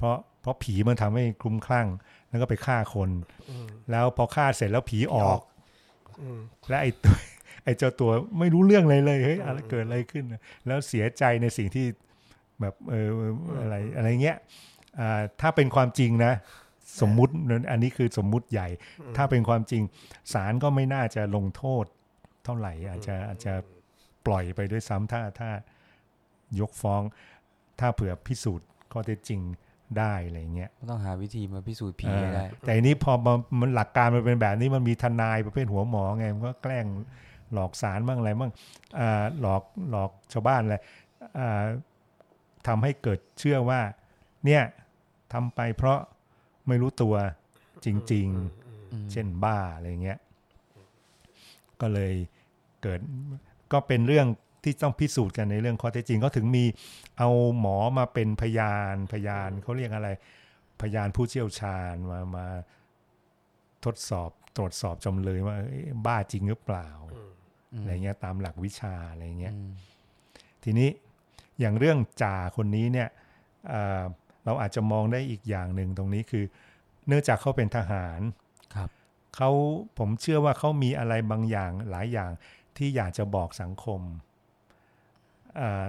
[0.00, 1.86] เพราะเพราะผีมันทำให้คลุ้มคลั่ง
[2.28, 3.10] แล้วก็ไปฆ่าคน
[3.50, 5.40] อืมแล้วพอฆ่าเสร็จแล้วผีออก
[6.22, 7.16] อืมและไอ้ตัว
[7.64, 11.86] ไอ้เจ้าตัวไม่รู้เรื่องอะไรเลยเฮ้ยอะไรเกิดอะไรขึ้นนะแล้วเสียใจในสิ่งที่
[12.60, 13.08] แบบเออ
[13.60, 14.36] อะไรอะไรเงี้ย
[15.00, 16.32] อ่าถ้าเป็นความจริงนะ
[17.00, 17.32] สมมุติ
[17.70, 18.68] อันนี้คือสมมุติใหญ่
[19.16, 19.82] ถ้าเป็นความจริง
[20.32, 21.84] ศาลก็ไม่น่าจะลงโทษ
[22.44, 23.54] เท่าไหร่อาจจะอาจจะ
[24.26, 25.50] ปล่อยไปด้วยซ้ำถ้าถ้า
[26.60, 27.02] ยกฟ้อง
[27.80, 29.40] ถ้าเผื่อพิสูจน์ข้อเท็จจริง
[29.98, 36.86] ได้อะไรเงี้ยต้องหาวิธีมาพิสูจน์ผีเออให้ได้ แต่อันนี้พอมามันหลักการมันเป็นแบบนี้มันมีทนายประเภทหัวหมอไงมันก็แกล้ง
[37.52, 38.52] หลอกสารบ้างอะไรบ้าง
[38.98, 40.76] อ่าหลอกหลอกชาวบ้านอะไร
[41.38, 41.64] อ่า
[42.66, 43.80] ทำให้เกิดเชื่อว่า
[44.46, 44.62] เนี่ย
[45.32, 45.98] ทำไปเพราะ
[46.68, 47.14] ไม่รู้ตัว
[47.84, 48.26] จริง
[48.68, 50.18] ๆ เช่นบ้าอะไรเงี้ย
[51.80, 52.14] ก็เลย
[52.82, 53.00] เกิด
[53.72, 54.26] ก็เป็นเรื่อง
[54.62, 56.64] ที่ต้องพิสูจน์กันในเรื่องข้อเท็จจริงก็ถึงมี
[57.18, 57.28] เอา
[57.60, 60.08] หมอมาเป็นพยานพยานเขาเรียกอะไร
[60.80, 62.46] พยานผู้เชี่ยวชาญมามา
[63.84, 66.88] ทดสอบตรวจสอบจำเลยว่าเอ้ยบ้าจริงหรือเปล่า
[67.78, 69.70] อะไรเงี้ยตามหลักวิชาอะไรเงี้ยอืม
[70.64, 70.88] ทีนี้
[71.60, 73.08] อย่างเรื่องจ่าคนนี้เนี่ย
[73.68, 74.02] เอ่อ
[74.44, 76.44] เราอาจจะมองได้อีกอย่างหนึ่งตรงนี้คือ
[77.06, 78.20] เนื่องจากเขาเป็นทหาร
[78.74, 78.88] ครับ
[79.36, 79.50] เขา
[79.98, 82.30] ผมเชื่อว่าเขามีอะไรบางอย่างหลายอย่าง
[82.76, 84.29] ที่อยากจะบอกสังคมอ่า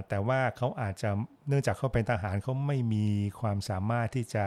[0.08, 1.10] แต่ว่าเขาอาจจะ
[1.48, 3.06] เนื่องจากเขาเป็นทหารเขาไม่มี
[3.40, 4.44] ความสามารถที่จะ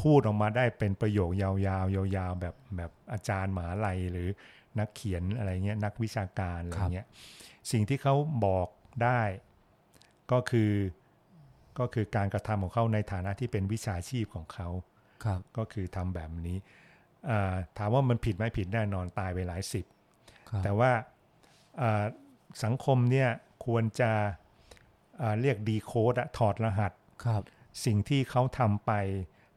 [0.00, 4.28] พูดออกมาได้เป็นประโยคยาวๆ ยาวๆ แบบแบบอาจารย์หมหาลัยหรือ
[4.78, 7.06] นักเขียนอะไรเงี้ยนักวิชาการอะไรเงี้ย
[7.70, 8.68] สิ่งที่เขาบอก
[9.02, 9.20] ได้
[10.32, 10.72] ก็คือ
[11.78, 14.68] ก็คือการกระทำของเขาในฐานะที่เป็นวิชาชีพของเขา
[15.24, 16.56] ครับก็คือทำแบบนี้
[17.30, 19.84] อ่าถามว่ามันผิดไหมผิดแน่นอนตายไปหลายสิบ
[20.48, 20.90] ครับแต่ว่า
[21.80, 22.04] อ่า
[22.64, 23.28] สังคมเนี่ย
[23.64, 24.10] ควรจะ
[25.20, 26.92] อ่าเรียกดีโคดถอดรหัส
[27.24, 27.42] ครับ
[27.84, 28.92] สิ่งที่เขาทำไป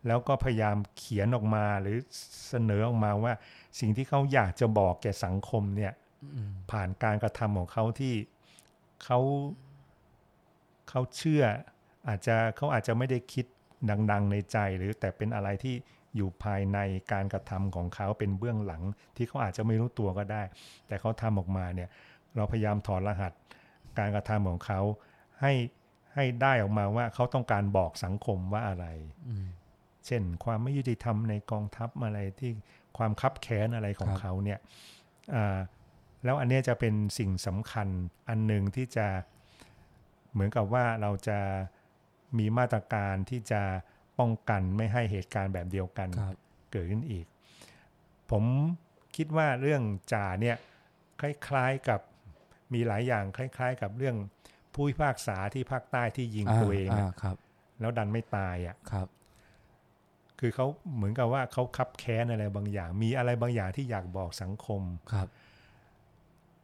[0.08, 1.98] แล้วก็พยายามเขียนออกมาหรือ
[2.48, 3.34] เสนอออกมาว่า
[3.80, 5.94] สิ่งที่เขาอยากจะบอกแก่สังคมเนี่ย
[6.36, 8.14] อืมผ่านการกระทำของเขาที่
[9.04, 9.20] เขา
[10.90, 11.44] เขาเชื่อ
[12.08, 13.46] อาจจะเขาอาจจะไม่ได้คิด
[14.12, 15.76] ดังๆในใจหรือแต่เป็นอะไรที่
[16.16, 16.78] อยู่ภายใน
[17.12, 18.84] การกระทำของเขาเป็นเบื้องหลัง
[19.18, 20.44] ที่เขาอาจจะไม่รู้ตัวก็ได้
[20.88, 21.90] แต่เขาทำออกมาเนี่ย
[22.36, 23.34] เราพยายามถอดรหัส
[23.98, 24.80] การกระทำของเขา
[25.42, 25.54] ให้
[26.14, 28.86] ให้ได้ออกมาว่าเขาต้องการบอกสังคมว่าอะไร
[29.30, 29.48] อืม
[30.06, 32.52] เช่นความไม่ยุติธรรมในกองทัพอะไรที่
[32.98, 34.60] ความคับแค้นอะไรของครับเขาเนี่ย
[35.36, 35.58] อ่า
[36.24, 37.88] แล้วอันเนี้ยจะเป็นสิ่งสำคัญ
[38.30, 39.08] อันหนึ่งที่จะ
[40.32, 41.40] เหมือนกับว่าเราจะ
[42.38, 43.62] มีมาตรการที่จะ
[44.20, 46.36] ป้องกันไม่ให้เหตุการณ์แบบเดียวกันครับ
[46.72, 47.26] เกิดขึ้นอีก
[48.32, 48.44] ผม
[49.16, 49.82] คิดว่าเรื่อง
[50.14, 50.58] จ่าเนี่ย
[51.20, 52.00] คล้ายๆกับ
[52.74, 54.16] มีหลายอย่างคล้าย ๆ กับเรื่อง
[54.74, 57.36] ผู้พิพากษาที่ภาคใต้ที่ยิงตัวเองอะาครับ
[57.80, 59.08] แล้วดันไม่ตายอะครับ
[60.40, 65.28] คือเขาเหมือนกับว่าเขาคับแค้นอะไรบางอย่าง มีอะไรบางอย่างที่อยากบอกสังคมครับ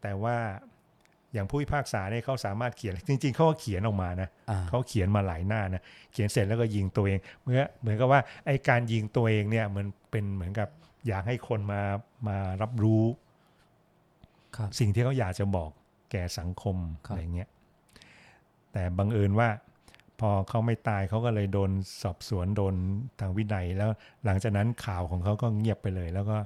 [0.01, 0.37] แต่ว่า
[1.33, 10.69] อย่างผู้พิพากษาเนี่ยเขาสามารถเขียนจริง ๆเขาก็เขียนออกมานะอ่าเขาเขียนมาหลายหน้านะเขียนเสร็จแล้วก็ยิงตัวเองเมื่อเหมือนกับว่าไอ้การยิงตัวเองเนี่ยมันเป็นเหมือนกับ
[11.07, 11.81] อยากให้คนมา
[12.27, 13.03] มารับรู้
[14.57, 15.71] ครับสิ่งที่เขาอยากจะบอก
[16.13, 17.49] แก่สังคมครับอะไรเงี้ย
[18.71, 19.49] แต่บังเอิญว่า
[20.19, 21.71] พอเขาไม่ตายเขาก็เลยโดน
[22.03, 22.75] สอบสวนโดน
[23.19, 23.89] ทางวินัย แล้ว
[24.25, 26.37] หลังจากนั้นข่าวของเขาก็เงียบไปเลย แล้วก็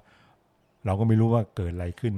[0.86, 2.16] เราก็ไม่รู้ว่าเกิดอะไรขึ้น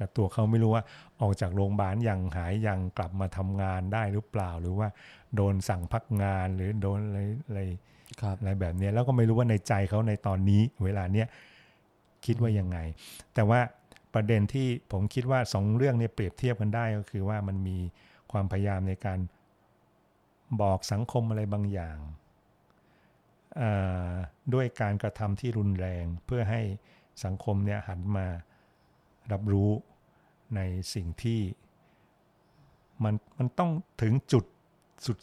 [0.00, 0.82] กับตัวเขาไม่รู้ว่า
[1.20, 4.88] ออกจากโรงพยาบาลยังหายยังกลับมาทำงานได้หรือเปล่า หรือว่า
[5.36, 7.60] โดนสั่งพักงานหรือโดนอะไรอะไร
[8.20, 11.26] ครับอะไรแบบเนี้ยแล้วก็ไม่รู้ว่าในใจเขาในตอนนี้ เวลาเนี้ย
[12.26, 12.78] คิดว่ายังไง
[13.34, 13.60] แต่ว่า
[14.14, 17.78] ประเด็นที่ผมคิดว่าสองเรื่องเนี่ยเปรียบเทียบกันได้ก็คือว่ามันมี
[18.32, 19.18] ความพยายามในการ
[20.60, 21.98] บอกสังคมอะไรบางอย่าง
[23.60, 24.12] อ่า
[24.54, 26.62] ด้วยการกระทำที่รุนแรงเพื่อให้
[27.24, 28.26] สังคมเนี่ยหันมา
[29.32, 29.70] รับรู้
[30.56, 30.60] ใน
[30.94, 31.40] สิ่งที่
[33.04, 33.70] มันมันต้อง
[34.02, 34.44] ถึงจุด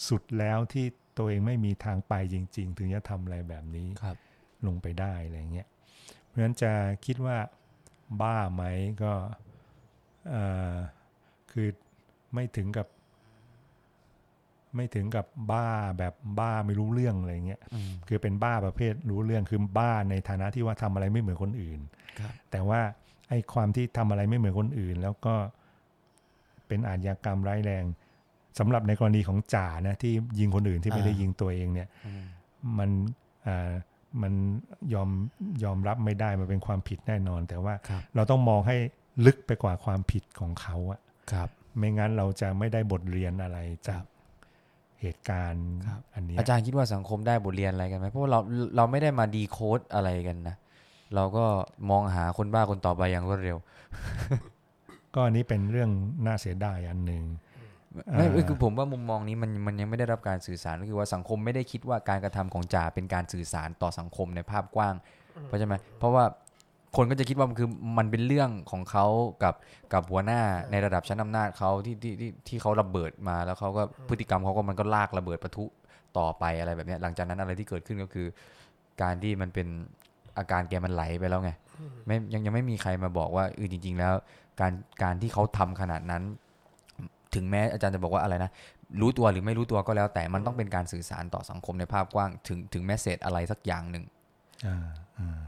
[0.10, 0.86] สุดๆแล้วที่
[1.18, 4.18] ตัวเองไม่มีทางไปจริง ๆ ถึงจะทำอะไรแบบนี้ครับ
[4.68, 5.68] ลงไปได้อะไรเงี้ย
[6.26, 6.72] เพราะฉะนั้นจะ
[7.06, 7.38] คิดว่า
[8.22, 8.64] บ้าไหม
[9.04, 9.14] ก็
[10.30, 10.44] เอ่
[10.74, 10.76] อ
[11.52, 11.68] คือ
[12.34, 12.88] ไม่ถึงกับ
[14.76, 15.68] ไม่ถึงกับบ้า
[15.98, 21.80] แบบบ้าไม่รู้เรื่องอะไรเงี้ยอืมคือเป็นบ้าประเภทรู้เรื่องคือบ้าในฐานะที่ว่าทำอะไรไม่เหมือนคนอื่น
[22.20, 22.82] ครับแต่ว่า
[23.30, 25.36] ไอ้ความที่ทำอะไรไม่เหมือนคนอื่น แล้วก็
[26.68, 27.84] เป็นอาชญากรรมร้ายแรง
[28.60, 32.24] สำหรับในกรณีของจ่านะที่ยิงคนอื่นที่ไม่ได้อ่ายิยิงตัวเองเนี่ยอืม
[32.78, 32.90] มัน
[33.48, 33.72] อ่า
[34.24, 34.34] มัน
[34.94, 35.10] ยอม
[35.64, 38.78] ยอมรับไม่ได้มันเป็นความผิดแน่นอน แต่ว่าครับเราต้องมองให้
[39.26, 41.00] ลึกไปกว่าความผิดของเขาอะ
[41.32, 43.58] ครับ ไม่งั้นเราจะไม่ได้บทเรียนอะไร
[43.90, 44.04] จาก
[45.02, 48.40] เหตุการณ์ครับอันเนี้ยอาจารย์คิดว่าสังคมได้บทเรียนอะไรกันไหมเพราะว่าเรา
[48.76, 50.56] เราไม่ได้มาดีโคดอะไรกันนะ
[51.16, 51.46] เราก็
[51.90, 53.58] มองหาคนบ้าคนต่อไปอย่างรวดเร็ว
[55.14, 55.92] ก็อันนี้เป็นเรื่อง
[56.26, 57.24] น่าเสียดายอันหนึ่ง
[58.16, 64.96] ไม่อ่าคือผมว่ามุมมองนี้มันมันยังไม่ได้รับการสื่อสารก็คือว่าสังคมไม่ได้คิดว่าการกระทำของจ่าเป็นการสื่อสารต่อสังคมในภาพกว้าง
[65.46, 66.24] เพราะใช่ไหมเพราะว่า
[66.96, 69.06] คนก็จะคิดว่ามันคือมันเป็นเรื่องของเขา
[69.44, 69.56] กับ
[69.94, 75.66] กับหัวหน้าในระดับชั้นอำนาจเขาที่ที่ที่ที่เขาระเบิดมาแล้วเขาก็พฤติกรรมเขาก็มันก็ลากระเบิดปะทุ
[76.18, 78.28] ต่อไปอะไรแบบเนี้ยหลังจากนั้นอะไรที่เกิดขึ้นก็คือ
[79.02, 79.68] การที่มันเป็น
[80.38, 81.52] อาการแกมันไหลไปแล้วไง
[82.06, 84.14] ไม่ยังยังไม่มีใครมาบอกว่าเออจริง ๆ แล้ว
[84.62, 86.24] การการที่เขาทำขนาดนั้น
[87.36, 88.52] ถึงแม้อาจารย์จะบอกว่าอะไรนะ
[89.02, 94.04] รู้ตัวหรือไม่รู้ตัวก็แล้ว แต่มันต้องเป็นการสื่อสารต่อสังคมในภาพกว้าง ถึงถึงแมสเซจอะไรสักอย่างหนึ่ง
[94.66, 94.88] อ่า
[95.20, 95.42] อ่า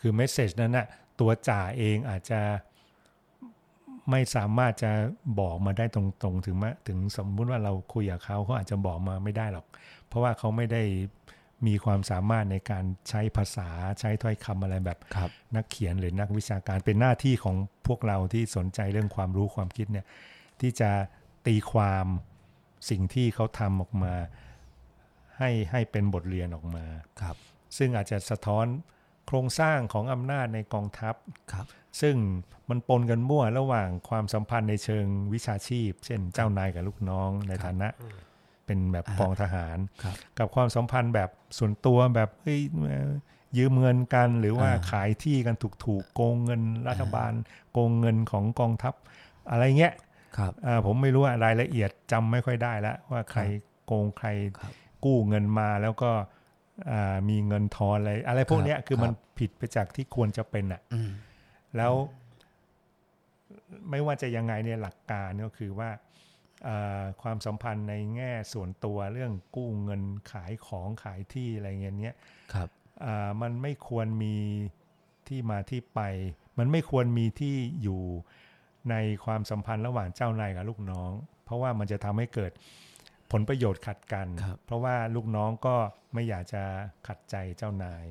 [0.00, 0.86] คือเมสเซจนั้นนะ
[1.20, 2.40] ตัวจ่าเองอาจจะ
[4.10, 4.90] ไม่สามารถจะ
[5.40, 9.66] บอกมาได้ตรงๆ ถึงแม้ถึงสมมุติว่าเราคุยกับเขาเขาอาจจะบอกมาไม่ได้หรอก
[10.06, 10.82] เพราะว่าเขาไม่ได้
[11.66, 13.68] มีความสามารถในการใช้ภาษา
[14.00, 20.06] ใช้ถ้อยคำอะไรแบบครับนักเขียนหรือนักวิชาการเป็นหน้าที่ของพวกเราที่สนใจเรื่องความรู้ความคิดเนี่ย
[20.62, 20.90] ที่จะ
[21.46, 22.06] ตีความ
[22.90, 24.14] สิ่งที่เขาทำออกมา
[25.38, 26.86] ให้ให้เป็นบทเรียนออกมา
[27.20, 27.36] ครับ
[27.76, 28.66] ซึ่งอาจจะสะท้อน
[29.26, 31.14] โครงสร้างของอำนาจในกองทัพ
[31.52, 31.66] ครับ
[32.00, 32.16] ซึ่ง
[32.68, 37.88] มันปนกันมั่วระหว่างความสัมพันธ์ในเชิงวิชาชีพ เช่นเจ้านายกับลูกน้องในฐานะ
[38.66, 43.10] เป็นแบบอ่ากองทหารครับกับความสัมพันธ์แบบส่วนตัวแบบเฮ้ยเอ่อ
[43.58, 47.32] ยืมเงินกันหรือว่าอ่าขายที่กันถูกๆโกงเงินรัฐบาล
[47.72, 48.94] โกงเงินของกองทัพ
[49.50, 49.94] อะไรเงี้ย
[50.36, 53.40] ครับอ่าผมไม่รู้ว่ารายละเอียดจำไม่ค่อยได้แล้วว่าใคร
[53.86, 54.28] โกงใคร
[54.60, 56.10] ครับกู้เงินมาแล้วก็
[56.90, 61.10] อ่ามีเงินทอนอะไร อะไรพวกเนี้ยครับคือมันครับผิดไปจากที่ควรจะเป็นอะอืม
[61.76, 61.92] แล้ว
[63.90, 65.90] ไม่ว่าจะยังไงเนี่ยหลักการก็คือว่า
[66.64, 72.16] เอ่อความสัมพันธ์ในแง่ส่วนตัวเรื่องกู้เงินขายของขายที่อะไรเงี้ยเนี้ย
[72.54, 72.68] ครับ
[73.04, 74.36] อ่ามันไม่ควรมี
[75.28, 76.00] ที่มาที่ไป
[76.58, 78.02] มันไม่ควรมีที่อยู่
[78.90, 81.10] ในความสัมพันธ์ระหว่างเจ้านายกับลูกน้อง
[81.44, 82.52] เพราะว่ามันจะทำให้เกิด
[83.32, 85.76] ผลประโยชน์ขัดกันครับเพราะว่าลูกน้องก็
[86.14, 86.62] ไม่อยากจะ
[87.08, 88.04] ขัดใจเจ้านาย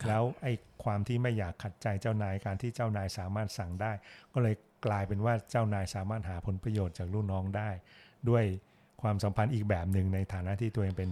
[0.00, 0.52] ครับแล้วไอ้
[0.84, 3.92] ความที่ไม่อยากขัดใจเจ้านายการที่เจ้านายสามารถสั่งได้
[4.32, 4.54] ก็เลย
[4.86, 7.70] กลายเป็นว่าเจ้านายสามารถหาผลประโยชน์จากลูกน้องได้
[8.28, 8.44] ด้วย
[9.02, 11.10] ความสัมพันธ์อีกแบบหนึ่งในฐานะที่ตัวเองเป็น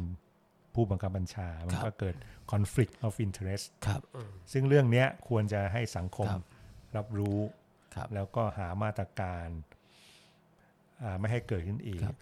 [0.75, 2.15] ผู้บังคับบัญชา มันก็เกิด
[2.53, 4.01] conflict of interest ครับ
[4.53, 6.43] ซึ่งเรื่องเนี้ยควรจะให้สังคมครับ
[6.97, 7.64] รับรู้ครับ
[8.15, 9.49] แล้วก็หามาตรการ
[11.05, 12.17] อ่าไม่ให้เกิดขึ้นอีกครับ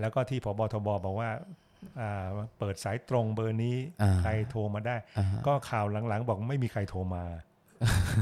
[0.00, 1.30] แล้วก็ที่พบทบบอกว่า
[2.00, 2.26] อ่า
[2.58, 7.24] เปิดสายตรงเบอร์นี้อ่าใครโทรมาได้อ่าฮะก็ข่าวหลังๆ บอกไม่มีใครโทรมา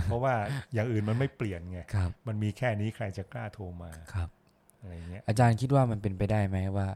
[0.05, 0.35] เพราะว่า
[0.75, 4.29] อย่างอื่นมันไม่เปลี่ยนไงครับมันมีแค่นี้ใครจะกล้าโทรมาครับ
[4.81, 6.87] อะไรเงี้ยอาจารย์คิดว่ามันเป็นไปได้ไหมว่า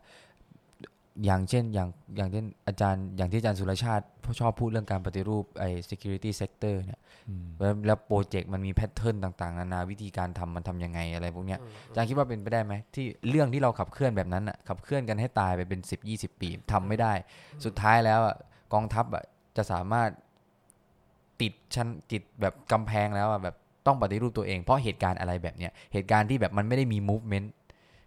[1.24, 4.04] อย่างเช่นอย่างอย่างเช่นอาจารย์อย่างที่อาจารย์สุรชาติ
[4.40, 17.12] ชอบพูดเรื่องการปฏิรูปไอ้ security sector เนี่ยอืมแล้วแล้วโปรเจกต์มันมีแพทเทิร์นต่าง ๆ นานาวิธีการทำมันทำยังไงอะไรพวกเนี้ยอาจารย์คิดว่าเป็นไปได้ไหมที่เรื่องที่เราขับเคลื่อนแบบนั้นอะขับเคลื่อนกันให้ตายไปเป็นสิบยี่สิบปีทำไม่ได้
[17.64, 18.37] สุดท้ายแล้วอะ
[18.72, 19.24] กองทัพอะ
[19.57, 20.11] จะสามารถ
[21.40, 27.48] ติดชั้นติดแบบกำแพงแล้วอะแบบต้องปฏิรูปตัวเองเพราะเหตุการณ์อะไรแบบเนี้ยเหตุการณ์ที่แบบมันไม่ได้มี movement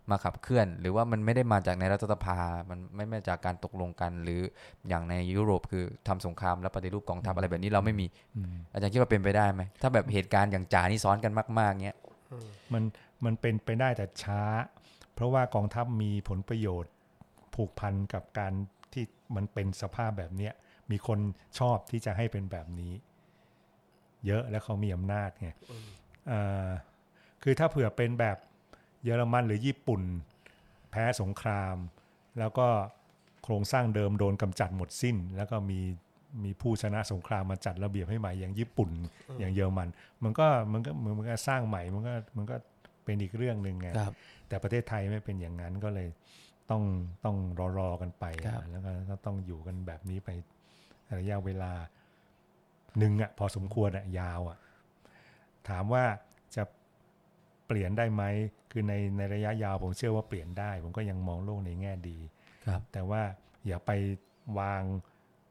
[0.10, 4.42] มาขับเคลื่อน หรือว่ามันไม่ได้มาจากในรัฐสภา มันไม่มาจากการตกลงกันหรือ
[4.88, 11.98] อย่างในยุโรปคือทำสงครามแล้วปฏิรูปกองทัพอะไรแบบนี้เราไม่มีอืมอาจารย์คิดว่าเป็นไปได้ไหมถ้าแบบเหตุการณ์อย่างจ่านี่ซ้อนกันมากๆเนี้ย
[12.74, 12.84] มัน
[13.26, 14.42] มันเป็นไปได้แต่ช้า
[15.14, 16.92] เพราะว่ากองทัพมีผลประโยชน์
[17.56, 18.54] ผูกพันกับการ
[18.94, 19.04] ที่
[19.36, 20.54] มันเป็นสภาพแบบเนี้ย
[20.92, 21.20] มีคน
[21.60, 22.94] ชอบที่จะให้เป็นแบบนี้
[24.28, 25.50] เยอะและเขามีอำนาจไง
[26.28, 26.70] เอ่อ
[27.44, 28.38] คือถ้าเผื่อเป็นแบบ
[29.04, 30.02] เยอรมันหรือญี่ปุ่น
[30.92, 31.76] แพ้สงคราม
[32.40, 32.68] แล้วก็
[33.44, 35.80] โครงสร้างเดิมโดนกำจัดหมดสิ้น แล้วก็มี
[36.44, 38.90] มีผู้ชนะสงครามมาจัดระเบียบให้ใหม่อย่างญี่ปุ่น
[39.40, 39.88] อย่างเยอรมัน
[40.24, 42.56] มันก็มันก็มันก็สร้างใหม่มันก็มันก็
[43.04, 44.14] เป็นอีกเรื่องหนึ่งไงครับ
[44.48, 46.08] แต่ประเทศไทยไม่เป็นอย่างนั้นก็เลย
[46.70, 46.84] ต้อง
[47.26, 50.30] ต้องรอรอกันไปครับอะแล้วก็ก็ต้องอยู่กันแบบนี้ไป
[51.20, 51.72] ระยะเวลา
[52.98, 54.58] หนึ่งอะพอสมควรอะยาวอะ
[55.70, 56.04] ถามว่า
[56.56, 58.24] จะเปลี่ยนได้ไหม
[58.72, 62.18] คือในในระยะยาวผมเชื่อว่าเปลี่ยนได้ ผมก็ยังมองโลกในแง่ดี
[62.66, 63.22] ครับ แต่ว่า
[63.68, 63.92] อย่าไป
[64.60, 64.82] วาง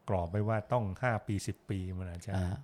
[0.09, 2.57] กรอบไว้ว่าต้องห้าปีสิบปีมันอาจจะอ่า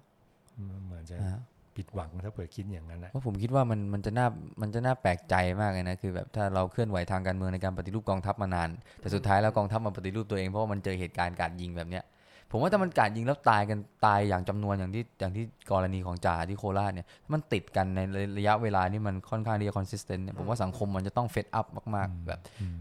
[0.67, 1.39] มันเหมือนจะอ่า
[1.75, 4.27] ผิดหวังถ้าเผื่อคิดอย่างนั้นนะเพราะผมคิดว่ามันมันจะน่า
[4.61, 12.03] มันจะน่าแปลกใจมากเลยนะคือแบบถ้าเราเคลื่อนไหวทางการเมืองในการปฏิรูปกองทัพมานาน แต่สุดท้ายแล้วกองทัพมาปฏิรูปตัวเองเพราะว่ามันเจอเหตุการณ์การยิงแบบเนี้ย
[12.51, 17.99] ผมว่าถ้ามันการยิงแล้วตายกันตายอย่างจำนวนอย่างที่อย่างที่กรณีของจ่าที่โคราชเนี่ยมันติดกันใน
[18.37, 22.79] ระยะเวลานี่มันค่อนข้างที่จะ consistent เนี่ยผมว่าสังคมมันจะต้องเฟดอัพมากๆแบบอืม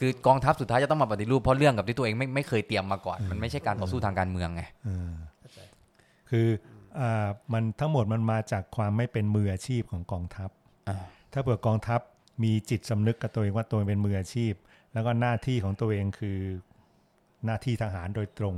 [0.00, 5.12] คือกองทัพสุดท้ายจะต้องมาปฏิรูปเพราะเรื่องกับที่ตัวเองไม่ไม่เคยเตรียมมาก่อน มันไม่ใช่การต่อสู้ทางการเมืองไงเออ
[6.30, 6.48] คือ
[7.00, 10.50] อ่ามันทั้งหมดมันมาจากความไม่เป็นมืออาชีพของกองทัพ
[10.88, 10.96] อ่า
[11.32, 12.00] ถ้าเผื่อกองทัพ
[12.42, 14.52] มีจิตสำนึกกับตัวเองว่าตัวเองเป็นมืออาชีพ
[14.92, 16.38] แล้วก็หน้าที่ของตัวเองคือ
[17.46, 18.54] หน้าที่ทหารโดยตรง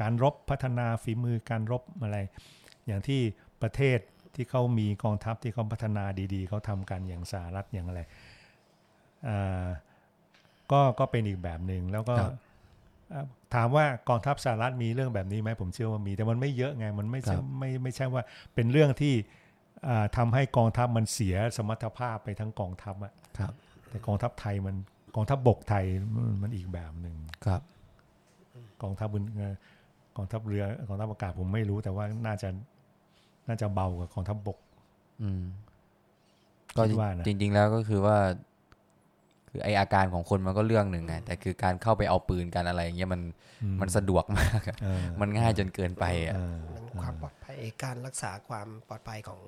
[0.00, 2.18] การรบพัฒนาฝีมือการรบอะไร
[2.86, 3.20] อย่างที่
[3.62, 3.98] ประเทศ
[4.34, 8.00] ที่เขามีกองทัพที่เขาพัฒนาดีๆ เขาทำกันอย่างสหรัฐอย่างอะไร
[9.28, 9.66] อ่า
[10.72, 12.32] ก็ก็เป็นอีกแบบหนึ่งแล้วก็ครับ
[13.14, 18.22] อ่าถามว่ากองทัพสหรัฐมีเรื่องแบบนี้ไหมผมเชื่อว่ามี แต่มันไม่เยอะไงมันไม่ใช่ครับไม่ไม่ใช่ว่า
[18.54, 19.14] เป็นเรื่องที่
[19.88, 23.52] อ่าทำให้กองทัพมันเสียสมรรถภาพไปทั้งกองทัพอะครับ
[23.88, 24.76] แต่กองทัพไทยมัน
[25.16, 27.16] กองทัพบกไทยมันมันอีกแบบหนึ่ง
[27.46, 27.62] ครับ
[28.82, 29.54] กองทัพบนเอ่อ
[30.16, 32.48] กองทัพเรือกองทัพอากาศผมไม่รู้ แต่ว่าน่าจะ
[33.48, 34.58] น่าจะเบากว่ากองทัพบก
[35.22, 35.42] อืม
[36.76, 38.16] ก็คิดว่านะจริง ๆ แล้วก็คือว่า
[39.50, 43.20] คือไออาการของคนมันก็เรื่องหนึ่งไงแต่คือการเข้าไปเอาปืนกันอะไรอย่างเงี้ยมัน
[43.62, 49.40] อืมันสะดวกมากอะเออมันง่ายจนเกินไปอะเออมันความปลอดภัยการรักษาความปลอดภัยของ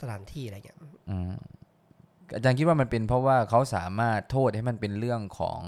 [0.00, 0.78] สถานที่อะไรเงี้ย
[2.28, 5.60] อืมอาจารย์คิดว่ามันเป็นเพราะว่าเขาสามารถโทษให้มันเป็นเรื่องของ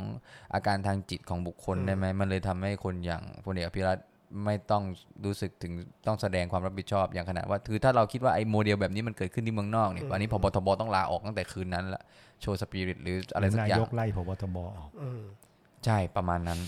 [0.55, 4.07] อาการทางจิตของบุคคลได้ไหมมันเลยทำให้คนอย่างพลเอกอภิรัตน์
[4.45, 4.83] ไม่ต้อง
[5.25, 5.73] รู้สึกถึง
[6.07, 12.03] ต้องแสดงความรับผิดชอบอย่างขนาดว่าคือถ้าเราคิดว่าไอ้โมเดลแบบนี้มันเกิดขึ้นที่เมืองนอกเนี่ยวันนี้พบทบต้องลาออกตั้งแต่คืนนั้นละ
[12.43, 15.23] โชว์สปิริตหรืออะไรสักนาอย่ายงกไล่พบตบออกอืม
[15.85, 16.59] ใช่ประมาณนั้น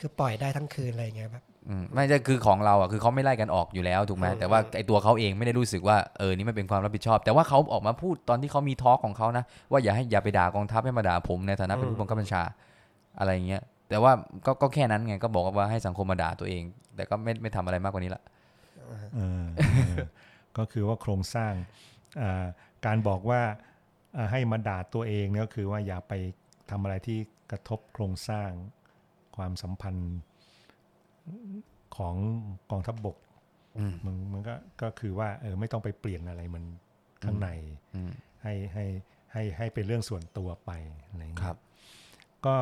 [0.00, 1.53] คือปล่อยได้ทั้งคืนอะไรอย่างเงี้ยครับอืม
[1.94, 12.42] ไม่ใช่คือของเราอะคือเขาไม่ไล่กันออกอยู่แล้วถูกไหมอืมแต่ว่าไอตัวเขาเองไม่ได้รู้สึกว่าเออนี่ไม่เป็นความรับผิดชอบ แต่ว่าเขาออกมาพูดตอนที่เขามีทอล์กของเขานะว่าอย่าให้อย่าไปด่ากองทัพให้มาด่าผมในฐานะเป็นผู้บังคับบัญชา
[13.18, 14.12] อะไรอย่างเงี้ยแต่ว่า
[14.46, 16.62] ก็ก็แค่นั้นไงก็บอกว่าให้สังคมมาด่าตัวเอง
[16.96, 18.22] แต่ก็ไม่ไม่ทำอะไรมากกว่านี้ละ
[18.78, 19.96] เออเออ
[20.58, 21.52] ก็คือว่าโครงสร้าง
[22.20, 22.44] อ่า
[22.86, 23.40] การบอกว่า
[24.16, 26.12] อ่าให้มาด่าตัวเองเนี่ยก็คือว่าอย่าไป
[26.70, 27.18] ทำอะไรที่
[27.50, 28.50] กระทบโครงสร้าง
[29.36, 30.14] ความสัมพันธ์
[31.96, 32.14] ของ
[32.70, 33.16] กองทัพบบก
[33.78, 36.64] อืมมันมันก็ก็คือว่าเออไม่ต้องไปเปลี่ยนอะไรมัน
[37.24, 37.48] ข้างใน
[37.94, 38.86] อืมให้ให้
[39.32, 40.70] ให้ให้เป็นเรื่องส่วนตัวไป
[41.08, 41.58] อะไรอย่างคเงี้รัยบ
[42.46, 42.56] ก็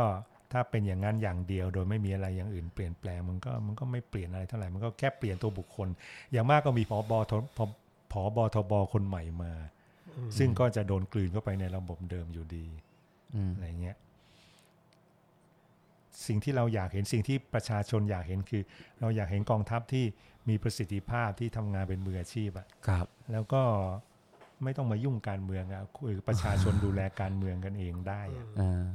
[0.53, 5.89] ถ้าเป็นอย่างนั้นอย่างเดียวโดยไม่มีอะไรอย่างอื่นเปลี่ยนแปลงมันก็มันก็ไม่เปลี่ยนอะไรเท่าไหร่มันก็แค่เปลี่ยนตัวบุคคล
[6.33, 7.59] อย่างมากก็มีพอบทพ
[8.13, 9.53] ผอบทบคนใหม่มา
[10.39, 12.67] ซึ่งก็จะโดนกลืนเข้าไปในระบบเดิมอยู่ดี
[13.35, 13.97] อืมอะไรเงี้ย
[16.27, 18.63] สิ่งที่เราอยากเห็นสิ่งที่ประชาชนอยากเห็นคือ
[19.01, 20.05] เราอยากเห็นกองทัพที่
[20.49, 23.63] มีประสิทธิภาพที่ทำงานเป็นมืออาชีพอะครับ แล้วก็
[24.63, 28.89] ไม่ต้องมายุ่งการเมืองอะคุยประชาชนดูแลการเมืองกันเองได้อะอ่า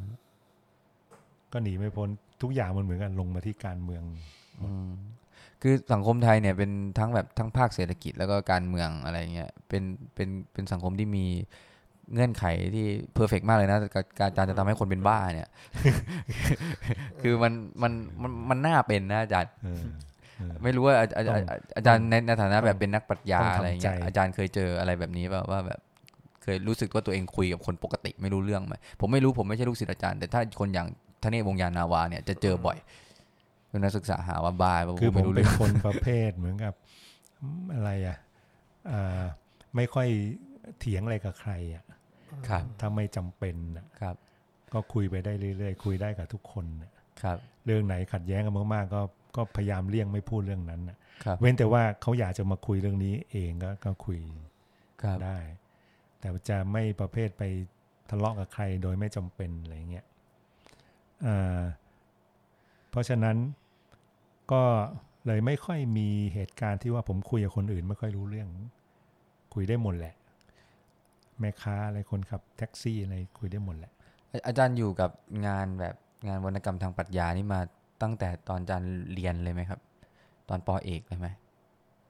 [1.54, 2.10] ก็หนีไม่พ้น
[2.42, 4.04] ทุกอย่างมันเหมือนกันลงมาที่การเมือง
[4.62, 4.90] อืม
[5.62, 9.84] คือสังคมไทยเนี่ยเป็นทั้งแบบทั้งภาคเศรษฐกิจแล้วก็การเมืองอะไรเงี้ยเป็น
[10.16, 11.26] เป็นเป็นสังคมที่มี
[12.14, 15.50] เงื่อนไขที่เพอร์เฟกมากเลยนะการการการจะทำให้คนเป็นบ้าเนี่ย
[17.22, 17.92] คือมันมัน
[18.22, 19.86] มันมันน่าเป็นนะอาจารย์เออ
[20.38, 25.80] เออไม่รู้ว่าอาอาอาอาอาจารย์ในในฐานะแบบเป็นนักปรัชญาต้องทำอะไรเงี้ยใจอาจารย์เคยเจออะไรแบบนี้เปล่าว่าแบบ
[26.44, 30.88] เคยรู้สึกว่าตัวเองคุยกับคนปกติไม่รู้เรื่องไหมผมไม่รู้ผมไม่ใช่ลูกศิษย์อาจารย์แต่ถ้าคนอย่าง
[31.24, 32.78] ทเนศวงศ์ยานาวาเนี่ยจะเจอบ่อย
[33.70, 36.74] เป็นนักศึกษาหาว่าบ้าว่าคือผไม่มรู้เป็เรื่นองคนประเภทเหมือนกับ
[37.42, 38.18] อืมอะไรอะ
[38.90, 39.24] อ่า
[39.76, 40.08] ไม่ค่อย
[40.80, 41.84] เถียงอะไรกับใครอะ
[42.50, 44.16] ครับถ้าไม่จำเป็นน่ะครับ
[44.74, 49.02] ก็คุยไปได้เรื่อยๆ คุยได้กับทุกคนน่ะครับ เรื่องไหนขัดแย้งกันมากๆ ก็
[49.36, 54.20] ก็พยายามเลี่ยงไม่พูดเรื่องนั้นน่ะครับ เว้นแต่ว่าเขาอยากจะมาคุยเรื่องนี้เองก็ก็คุย
[55.02, 55.38] ครับได้
[56.20, 57.44] แต่จะไม่ประเภทไป
[58.10, 60.06] ทะเลาะกับใครโดยไม่จำเป็นอะไรเงี้ย
[61.26, 61.62] อ่า
[62.90, 63.38] เพราะฉะนั้น
[64.52, 64.64] ก็
[65.26, 68.50] เลยไม่ค่อยมีเหตุการณ์ที่ว่าผมคุยกับคนอื่น ไม่ค่อยรู้เรื่อง
[69.54, 70.16] คุยได้หมดแหละ
[71.40, 73.92] แม่ค้าอะไรคนขับแท็กซี่อะไรคุยได้หมดแหละ
[74.32, 75.12] อาอาจารย์อยู่กับ
[75.48, 75.96] งานแบบ
[76.28, 77.60] งานวรรณกรรมทางปรัชญานี่มา
[78.02, 79.80] ตั้งแต่ตอนอาจารย์เรียนเลยไหมครับ
[80.50, 81.28] ตอนปอเอกเลยไหม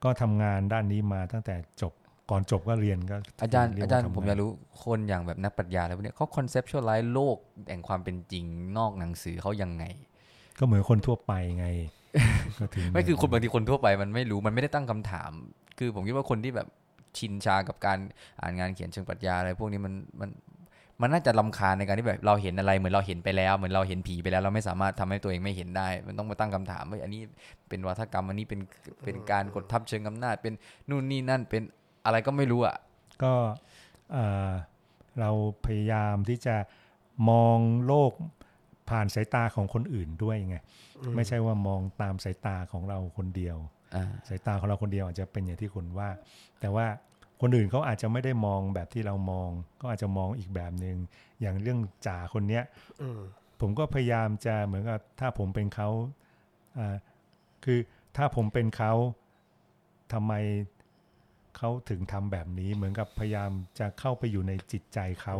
[0.04, 1.94] ก็ทำงานด้านนี้มาตั้งแต่จบ
[2.30, 4.50] ก่อนจบก็เรียนก็อาจารย์เกอาว่จารย์ทำงนผมอยากรู้
[4.84, 7.38] คนอย่างแบบนักปรัชญาอะไรพวกเนี้ยเขาคอนเซปชวลไลซ์โลก
[7.70, 8.46] แห่งความเป็นจริง
[8.78, 9.86] นอกหนังสือเขายังไง
[10.60, 11.68] ก็เหมือนคนทั่วไปไง
[12.60, 15.32] ก็ถึงไม่คือคนบางทีคนทั่วไปมันไม่รู้มันไม่ได้ตั้งคำถาม
[15.78, 16.68] คือผมคิดว่าคนที่แบบ
[17.18, 18.00] ชินชากับการ
[18.42, 20.30] อ่านงานเขียนเชิงปรัชญาอะไรพวกนี้มันมัน
[21.02, 27.22] มันน่าจะลำคาญในการที่แบบเราเห็นอะไรเหมือนเราเห็นไปแล้ว เหมือนเราเห็นผีไปแล้ว เราไม่สามารถทำให้ตัวเองไม่เห็นได้ มันต้องมาตั้งคำถามว่าอันนี้
[27.70, 28.60] เป็นวัฒกรรมอันนี้เป็น
[29.04, 30.54] เป็นการกดทับเชิงอำนาจเป็น
[30.90, 31.62] นู่นนี่นั่นเป็น
[32.06, 32.76] อะไรก็ไม่รู้อะ
[33.24, 33.34] ก็
[34.12, 34.52] เอ่อ
[35.20, 35.32] เรา
[35.66, 36.56] พยายามที่จะ
[37.30, 38.12] มองโลก
[38.90, 40.58] ผ่านสายตาของคนอื่นด้วยไง
[41.16, 43.77] ไม่ใช่ว่ามองตามสายตาของเราคนเดียวอ่า
[44.28, 46.10] สายตาของเราคนเดียวอาจจะเป็นอย่างที่คุณว่า
[46.60, 46.86] แต่ว่า
[47.42, 49.50] คนอื่นเขาอาจจะไม่ได้มองแบบที่เรามอง
[49.82, 50.98] ก็อาจจะมองอีกแบบหนึง่ง
[51.42, 52.64] อย่างเรื่องจ่าคนเนี้ย
[53.02, 53.20] อืม
[53.62, 55.90] ผมก็พยายามจะเหมือนกับถ้าผมเป็นเขา
[56.78, 56.96] อ่า
[57.66, 57.80] คือ
[58.18, 58.94] ถ้าผมเป็นเขา
[60.14, 60.34] ทำไม
[61.58, 65.36] เขาถึงทำแบบนี้ เหมือนกับพยายามจะเข้าไปอยู่ในจิตใจเขา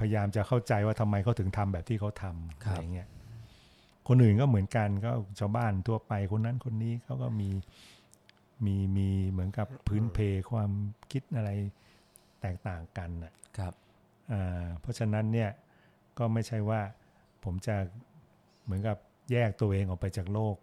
[0.00, 3.08] พยายามจะเข้าใจว่าทำไมเขาถึงทำแบบที่เขาทำอะไรเงี้ย
[4.08, 7.50] คนอื่นก็เหมือนกันก็ชาวบ้านทั่วไปคนนั้นคนนี้เขาก็มี
[8.64, 10.18] มีมีเหมือนกับพื้นเพ
[10.50, 10.70] ความ
[11.12, 11.50] คิดอะไร
[12.40, 13.74] แตกต่างกันน่ะครับ
[14.32, 15.50] อ่าเพราะฉะนั้นเนี่ย
[16.18, 16.80] ก็ไม่ใช่ว่า
[17.44, 17.76] ผมจะ
[18.64, 18.96] เหมือนกับ
[19.32, 20.56] แยกตัวเองออกไปจากโลก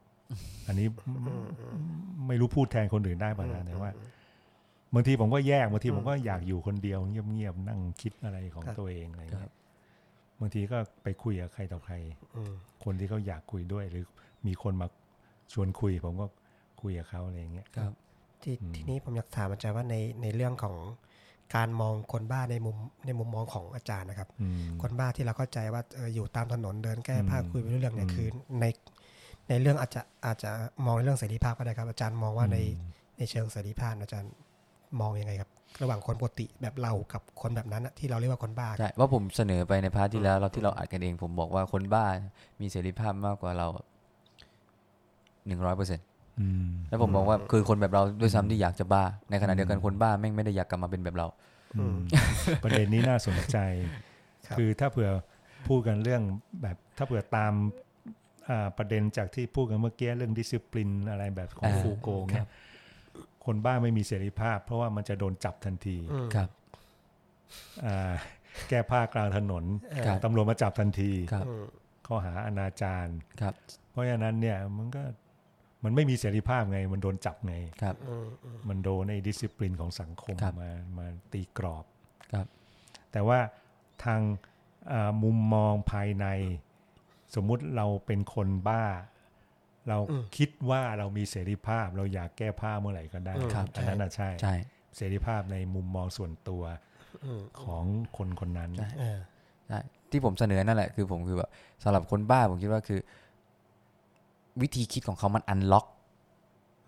[0.68, 0.88] อันนี้
[2.28, 3.92] ไม่รู้พูดแทนคนอื่นได้ป่ะนะแต่ว่า
[4.94, 9.54] บางทีผมก็แยกบางทีผมก็อยากอยู่คนเดียวเงียบๆนั่งคิดอะไรของครับตัวเองอะไรคเงี้รัย
[10.40, 11.96] บบางทีก็ไปคุยกับใครต่อใคร
[12.36, 14.06] อืมคนที่เขาอยากคุยด้วย หรือ
[14.48, 14.88] มีคนมา
[15.54, 16.28] ชวนคุย ผมก็
[16.82, 17.94] คุยกับเขาอะไรอย่างเงี้ยครับ
[18.44, 20.76] ทีอืมทีนี้ผมอยากถามอาจารย์ว่าในในเรื่องของ
[21.56, 28.28] การมองคนบ้าในมุมในมุมมองของอาจารย์นะครับอืมคนบ้าที่เราเข้าใจว่าเอออยู่ตามถนนเดินแก้ผ้าอืมคุยไปเรื่องเนี่ยอืมคือ
[28.62, 28.66] ใน
[29.50, 30.52] ในเรื่องอาจจะอาจจะ
[30.86, 34.34] มองในเรื่องเสรีภาพก็ได้ครับ อาจารย์มองว่าในอืมในเชิงเสรีภาพอาจารย์
[35.00, 42.06] มองยังไงครับ ระหว่างคนปกติแบบเรากับคนแบบนั้นอะที่เราเรียกว่าคนบ้าใช่ว่าผมเสนอไปใน part ที่แล้วเราที่เราอัดกันเอง ผมบอกว่าคนบ้า
[42.62, 43.68] มีเสรีภาพมากกว่าเรา
[45.48, 46.06] หนึ่งร้อยเปอร์เซ็นต์
[46.40, 51.28] อืมแล้วผมมองว่าคือคนแบบเราด้วยซ้ำที่อยากจะบ้า ในขณะเดียวกันคนบ้าแม่งไม่ได้อยากกลับมาเป็นแบบเรา
[51.80, 51.98] อืม
[52.64, 53.58] ประเด็นนี้น่าสนใจ
[54.48, 55.10] ครับคือถ้าเผื่อ
[55.68, 56.22] พูดกันเรื่อง
[56.62, 57.54] แบบถ้าเผื่อตาม
[58.50, 62.48] อ่าประเด็นจากที่พูดกันเมื่อกี้เรื่อง discipline อะไรแบบของอ่าฟูโกต์เนี่ย
[63.50, 66.50] คนบ้าไม่มีเสรีภาพ เพราะว่ามันจะโดนจับทันทีอืมครับ
[67.86, 68.14] อ่า
[68.70, 69.64] แก้ผ้ากลางถนน
[70.06, 71.66] ครับตำรวจมาจับทันทีครับอืม
[72.08, 73.08] ข้อหาอนาจาร
[73.42, 73.54] ครับ
[73.92, 75.04] เพราะฉะนั้นเนี่ยมันก็
[75.84, 81.86] มันไม่มีเสรีภาพไง มันโดนจับไงครับอืมอืมมันโดนในดิสซิปลินของสังคมครับมามาตีกรอบ
[82.34, 82.46] ครับ
[83.12, 83.40] แต่ว่า
[84.04, 84.22] ทาง
[84.92, 86.26] อ่ามุมมองภายใน
[87.36, 88.84] สมมุติเราเป็นคนบ้า
[89.90, 90.00] เรา
[90.38, 94.56] คิดว่าเรามีเสรีภาพ เราอยากแก้ผ้าเมื่อไหร่ก็ได้ครับอันนั้นน่ะใช่ใช่
[94.96, 96.64] เสรีภาพในมุมมองส่วนตัว
[97.26, 97.84] อืมของ
[98.18, 99.20] คนคนนั้นใช่เออ
[99.68, 99.80] ใช่
[100.12, 101.50] ที่ผมเสนอนั่นแหละ คือผมคือแบบ
[101.84, 103.00] สำหรับคนบ้าผมคิดว่าคือ
[104.62, 105.86] วิธีคิดของเขามันอันล็อก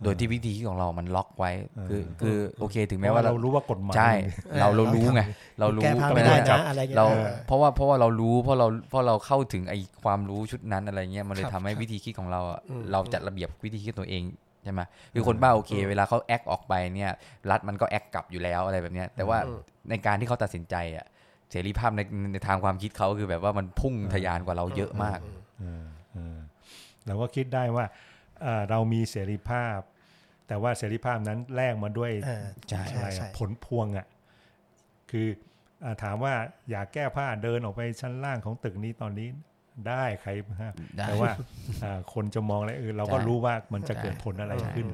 [0.04, 1.52] โดยที่วิธีคิดของเรามันล็อกไว้
[1.89, 4.12] คือคือโอเคถึงเพแม้ราะว่าว่าเราเรารู้ว่ากฎหมายใช่
[4.60, 5.22] เราเรารู้ไง
[5.60, 14.24] เรารู้แก้ผ้าก็ไม่ไม่ได้ได้นะอะไรเงี้ยเราออเพราะว่าเพราะว่าเรารู้เพราะเราเพราะเราเข้าถึงไอ้ความรู้ชุดนั้นอะไรเงี้ยมันเลยครับทำให้ครับวิธีคิดของเราอะอืมเราจัดระเบียบวิธีคิดตัวเอง
[14.64, 14.82] ใช่ไหม
[15.14, 17.12] คือคนบ้าโอเค เวลาเขาแอคออกไปเนี่ย
[17.52, 19.38] รัฐมันก็แอคกลับอยู่แล้วอะไรแบบเนี้ยแต่ว่า
[19.89, 21.06] ในการที่เขาตัดสินใจอะ
[21.52, 22.02] เสรีภาพใน
[22.34, 25.20] ในทางความคิดเขาคือแบบว่ามันพุ่งทะยานกว่าเราเยอะมาก
[25.60, 26.38] เออเออ
[27.08, 27.86] เราก็คิดได้ว่า
[28.41, 29.78] เอ่อเรามีเสรีภาพ
[30.52, 34.08] แต่ว่าเสรีภาพนั้นแลกมาด้วยเออใช่อะไรใช่อะผลพวงอะ
[35.12, 35.28] คือ
[35.84, 36.34] อาถามว่า
[36.72, 39.28] อยากแก้ผ้าเดินออกไปชั้นล่างของตึกนี้ตอนนี้
[39.88, 40.30] ได้ใคร
[40.60, 41.32] ห้ามได้แต่ว่า
[41.84, 44.88] อ่าคนจะมองอะไรเออเราก็ใช่รู้ว่ามันจะเกิดใช่ผลอะไรขึ้น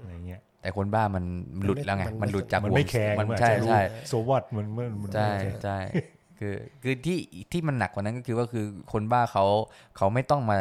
[0.00, 1.24] อะไรเงี้ยแต่คนบ้ามัน
[1.64, 5.78] หลุดแล้วไง มันไม่มันหลุดจากมันไม่วงแคร์มันมันใช่อาจจะรู้ใช่ so what มันมันมันใช่ไม่แคร์ใช่
[6.38, 7.18] คือคือที่
[7.52, 9.44] ที่มันหนักกว่านั้นก็คือว่าคือคนบ้าเขา
[9.96, 10.58] เขาไม่ต้องมา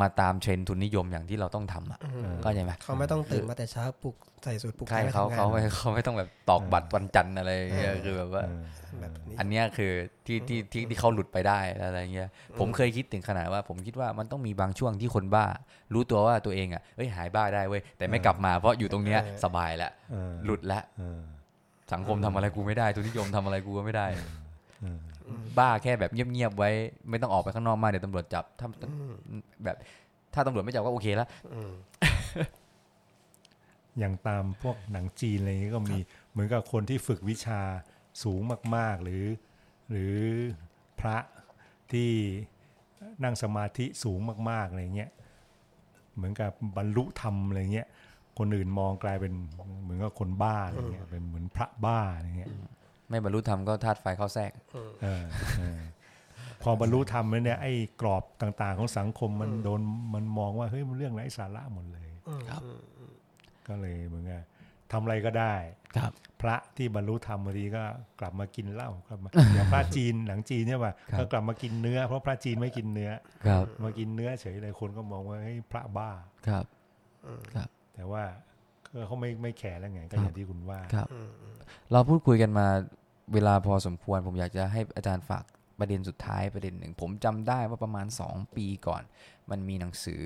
[0.00, 2.00] มาตามเทรนด์ทุนนิยมอย่างที่เราต้องทำอะ
[2.44, 8.62] ก็ใช่ไหมเขาไม่ต้องตื่นมาแต่เช้าปลุกใส่สูทปลุกใช่ไปเขาทำงานเขาไม่เขาไม่ต้องแบบตอกบัตรวันจันทร์อะไรอย่างเงี้ยคือแบบว่าเออ
[9.00, 9.92] แบบนี้อันเนี้ยคือ
[10.26, 15.44] ที่ที่ที่ที่เขาหลุดไปได้อะไรเงี้ยผมเคยคิดถึงขนาดว่า ผมคิดว่ามันต้องมีบางช่วงที่คนบ้า
[15.92, 21.20] รู้ตัวว่าตัวเองอะเอ้ยหายบ้าได้เว้ยแต่ไม่กลับมาเพราะอยู่ตรงเนี้ยสบายแล้วเออหลุดแล้วเออ
[21.92, 24.06] สังคมทำอะไรกูไม่ได้ทุนนิยมทำอะไรกูก็ไม่ได้
[24.82, 24.98] เออ
[25.58, 26.70] บ้าแค่แบบเงียบๆไว้
[27.10, 28.68] ไม่ต้องออกไปข้างนอกมากเดี๋ยวตำรวจจับถ้า
[29.64, 29.76] แบบ
[30.34, 31.72] ถ้าตำรวจไม่จับก็โอเคแล้วอืม
[33.98, 35.98] อย่างตามพวกหนังจีนอะไรอย่างนี้ก็มี
[36.30, 37.60] เหมือนกับคนที่ฝึกวิชา
[38.22, 38.40] สูง
[38.76, 39.24] มาก ๆ หรือ
[39.90, 40.14] หรือ
[41.00, 41.16] พระ
[41.92, 42.10] ที่
[43.24, 44.18] นั่งสมาธิสูง
[44.50, 45.10] มาก ๆ อะไรเงี้ย
[46.14, 47.88] เหมือนกับบรรลุธรรมอะไรเงี้ย
[48.38, 49.32] คนอื่นมองกลายเป็น
[49.82, 52.50] เหมือนกับคนบ้าอะไรเงี้ยเป็นเหมือนพระบ้าอะไรเงี้ย
[53.14, 54.52] ไม่บรรลุธรรมก็ธาตุไฟเข้าแทรก
[55.02, 55.22] เออ
[55.58, 55.80] เออ
[56.62, 59.80] พอบรรลุธรรมแล้วเนี่ยไอ้กรอบต่าง ๆ ของสังคมมันโดน
[60.14, 62.08] มันมองว่าเฮ้ยมันเรื่องไร้สาระหมดเลย
[62.50, 62.62] ครับ
[63.68, 64.42] ก็เลยเหมือนกับ
[64.92, 65.54] ทำอะไรก็ได้
[65.96, 67.84] ครับ พระที่บรรลุธรรมบางทีก็
[68.20, 73.10] กลับมากินเหล้ากลับมาอย่างพระจีนหลังจีนเนี่ยป่ะครับก็กลับมากินเนื้อ เพราะพระจีนไม่กินเนื้อ
[73.46, 76.10] ครับ มากินเนื้อเฉยเลยคนก็มองว่าเฮ้ยพระบ้า
[76.48, 76.64] ครับ
[77.94, 78.22] แต่ว่า
[78.86, 81.08] ก็เขาไม่ไม่แคร์แล้วไงก็อย่างที่คุณว่าครับ
[81.92, 82.66] เราพูดคุยกันมา
[83.32, 85.44] เวลาพอสมควรผมอยากจะให้อาจารย์ฝาก
[85.78, 89.02] ประเด็นสุดท้ายประเด็นหนึ่ง ผมจำได้ว่าประมาณ 2 ปีก่อน
[89.50, 90.22] มันมีหนังสือ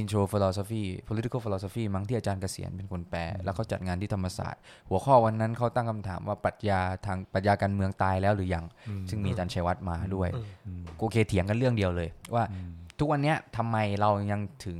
[0.00, 8.64] Intro Philosophy Political Philosophy มั้งที่อาจารย์เกษียณเป็นคนแปล แล้วเขาจัดงานที่ธรรมศาสตร์ หัวข้อวันนั้นเขาตั้งคำถามว่าปรัชญาทางปรัชญาการเมืองตายแล้วหรือยัง
[9.10, 10.28] ซึ่งมีอาจารย์ชัยวัฒน์มาด้วย
[10.66, 14.78] อืมโอเคเถียงกันเรื่องเดียวเลย ว่าอืมทุกวันเนี้ยทำไมเรายังถึง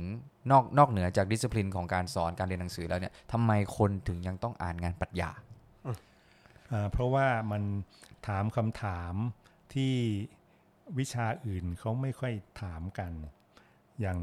[0.51, 5.50] นอกนอกเหนือจากดิสซิ p ลินของการสอนการเรียนหนังสือแล้วเนี่ยทำไมคนถึงยังต้องอ่านงานปรัชญาอ่า
[6.91, 7.63] เพราะว่ามัน
[8.27, 9.13] ถามคำถาม
[9.73, 9.93] ที่
[10.99, 13.11] วิชาอื่นเขาไม่ค่อยถามกัน
[14.01, 14.17] อย่าง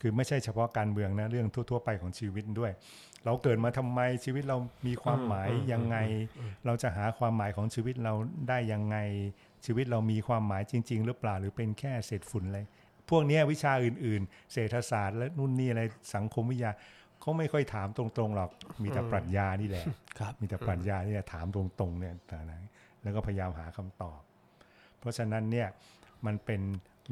[0.00, 2.72] คือไม่ใช่เฉพาะการเมืองนะ เรื่องทั่ว ๆ ไปของชีวิตด้วย
[3.24, 5.96] เราเกิดมาทำไมชีวิตเรามีความหมายยังไง
[6.66, 8.14] เราจะหาความหมายของชีวิตเรา
[8.48, 8.96] ได้ยังไง
[9.66, 12.60] ชีวิตเรามีความหมายจริง ๆ หรือเปล่าหรือเป็นแค่เศษฝุ่นอะไร
[13.10, 15.82] พวกเนี้ยวิชาอื่น ๆ เศรษฐศาสตร์และนู่นนี่อะไร
[16.14, 16.70] สังคมวิทยา
[17.20, 18.50] เขาไม่ค่อยถามตรงๆหรอก
[18.82, 19.84] มีแต่ปรัชญานี่แหละ
[20.18, 22.54] ครับมีแต่ปรัชญาที่จะถามตรงๆเนี่ยแต่ไหน
[23.02, 24.20] แล้วก็พยายามหาคำตอบ
[24.98, 25.68] เพราะฉะนั้นเนี่ย
[26.26, 26.62] มันเป็น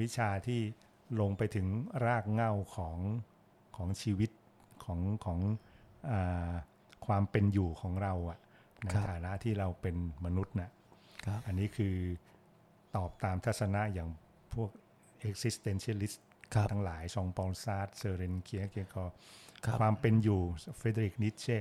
[0.00, 0.61] วิชาที่
[1.20, 1.66] ลงไปถึง
[2.07, 2.98] รากเหง้าของ
[3.76, 4.30] ของชีวิต
[4.84, 5.38] ของของ
[6.11, 6.52] อา
[7.07, 8.38] ความเป็นอยู่ของเราอะ
[8.82, 10.70] ในครับฐานะที่เราเป็นมนุษย์น่ะ
[11.26, 11.96] ครับอันนี้คือ
[12.96, 14.09] ตอบตามทัศนะอย่าง
[14.54, 14.70] พวก
[15.28, 16.18] existentialist
[16.54, 19.14] ครับทั้งหลายฌองปอลซาร์ตร์เซอเรนเคียร์เคกอร์
[19.64, 20.40] ครับความเป็นอยู่
[20.78, 21.57] ฟรีดริชนีทเช่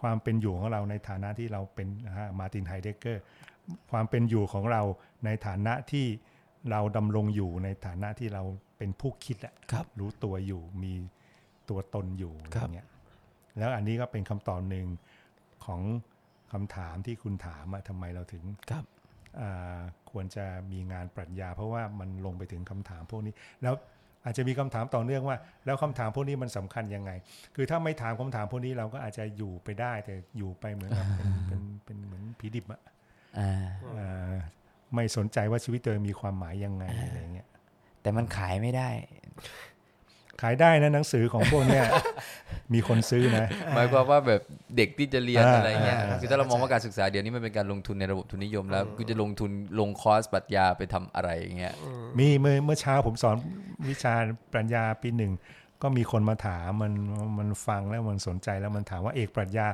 [0.00, 1.88] ความเป็นอยู่ของเราในฐานะที่เราเป็น
[2.38, 3.22] มาร์ตินไฮเดกเกอร์
[3.90, 4.82] ความเป็นอยู่ของเรา
[5.24, 6.06] ในฐานะที่
[6.70, 8.42] เราดำรงอยู่ในฐานะที่เรา
[8.78, 10.92] เป็นผู้คิดอะครับรู้ตัวอยู่มี
[11.68, 12.88] ตัวตนอยู่ครับอย่างเงี้ย
[13.58, 14.86] แล้วอันนี้ก็เป็นคำตอบหนึ่ง
[15.64, 15.80] ของ
[16.52, 18.84] คำถามที่คุณถามอะทำไมเราถึงครับ
[19.40, 19.78] อ่า
[20.10, 23.74] ควรจะมีงานปรัชญา เพราะว่ามันลงไปถึงคำถามพวกนี้ แล้ว
[24.26, 27.10] อาจจะมีคำถามต่อเนื่องว่า แล้วคำถามพวกนี้มันสำคัญยังไง
[27.54, 32.80] คือถ้าไม่ถามคำถามพวกนี้เราก็อาจจะอยู่ไปได้ แต่อยู่ไปเหมือนกับเป็นเป็นเป็นเหมือนผีดิบอะ
[33.38, 33.66] อ่า
[33.98, 34.34] อ่า
[34.94, 37.48] ไม่สนใจว่าชีวิตตัวเองมีความหมายยังไงอะไรเงี้ย
[38.02, 38.88] แต่มันขายไม่ได้
[40.42, 41.84] ขายได้นะหนังสือของพวกเนี้ย
[42.74, 44.40] มีคนซื้อนะหมายความว่าแบบ
[44.76, 51.74] เด็กที่จะเรียนอ่าอะไรเงี้ยอ่าคือถ้าเรามองว่าการศึกษาเดี๋ยวนี้มันเป็นการลงทุนในระบบทุนนิยมแล้วกูจะลงทุนลงคอร์สปรัชญาไปทำอะไรอย่างเงี้ย
[52.18, 53.36] มีเมื่อเมื่อเช้าผมสอน
[53.88, 54.14] วิชา
[54.52, 55.32] ปรัชญาปีหนึ่ง
[55.82, 56.92] ก็มีคนมาถามมัน
[57.38, 59.66] มันฟังแล้วมันสนใจแล้วมันถามว่าเอกปรัชญา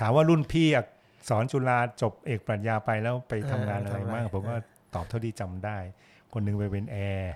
[0.00, 0.84] ถามว่ารุ่นพี่อะ
[1.28, 4.54] สอนจุฬาจบเอกปรัชญาไปแล้วไปทำงานอะไรเออทำอะไรบ้างผมก็
[4.94, 5.78] ตอบเท่าที่จำได้
[6.32, 7.34] คนหนึ่งไปเป็นแอร์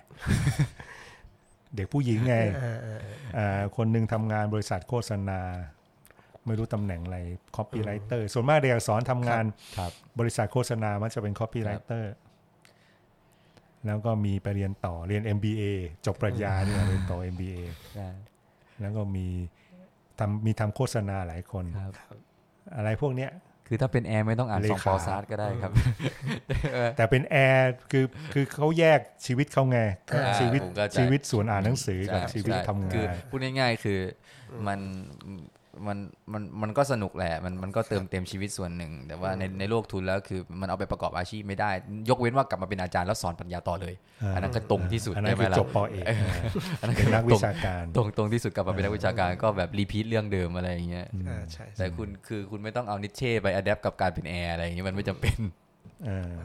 [1.74, 5.40] เด็กผู้หญิงไงเออเออเอออ่าคนหนึ่งทำงานบริษัทโฆษณา
[6.46, 7.18] ไม่รู้ตำแหน่งอะไร
[7.56, 9.44] copywriter ส่วนมากเด็กอักษรทำงาน
[9.78, 12.04] ครับบริษัทโฆษณามันจะเป็น copywriter
[13.86, 15.62] แล้วก็มีไปเรียนต่อเรียน MBA
[16.06, 17.56] จบปรัชญาเนี่ยเรียนต่อ MBA
[17.94, 18.08] ใช่
[18.80, 19.26] แล้วก็มี
[20.18, 21.92] ทำมีทำโฆษณาหลายคนครับ
[22.76, 23.30] อะไรพวกเนี้ย
[23.66, 25.72] คือถ้าเป็นแอร์ไม่ต้องอ่านเลยฌองปอลซาร์ตร์ก็ได้ครับ
[26.96, 29.78] แต่เป็นแอร์คือคือเขาแยกชีวิตเขาไง
[30.14, 34.00] อ่าชีวิตผมเข้าใจชีวิตส่วนอ่านหนังสือกับใช่ชีวิตใช่ทำคืองาอนพูดง่ายๆคื
[34.50, 34.80] อมัน
[35.86, 35.98] มัน
[36.32, 41.70] มันมันก็สนุกแหละมันมันก็เติมเต็มชีวิตส่วนหนึ่ง แต่ว่าในในโลกทุนแล้วคือมันเอาไปประกอบอาชีพไม่ได้
[42.08, 46.04] ยกเว้นว่ากลับมาเป็นอาจารย์แล้วสอนปรัชญาต่อเลยอ่าอันนั้นก็ตรงที่สุดอันนั้ใช่นไหมคือล่ะจบปอเอก
[46.80, 55.38] อันนั้นเป็คืนอนักตวิรงชาการตรงตรงที่สุดกลับมาเป็นนักวิชาการก็แบบ repeat เรื่องเดิมอะไรอย่างเงี้ยอ่าใช่แต่คุณคือคุณไม่ต้องเอานีทเช่ไป adapt กับการเป็นแอร์อะไรอย่างเงี้ยมันไม่จำเป็น
[56.06, 56.36] เออ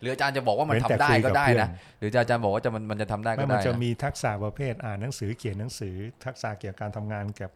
[0.00, 7.50] หรืออาจารย์จะบอกว่ามันเว้นทำแต่ได้คุยกัก็บได้เพื่อนนะหรืออาจารย์บอกว่าจะมันมันจะทำได้ไม่ก็มันได้จะนะมีทักษะประเภทอ่านหนังสือเขียนหนังสือ ทักษะเกี่ยวกับการทำงานกับ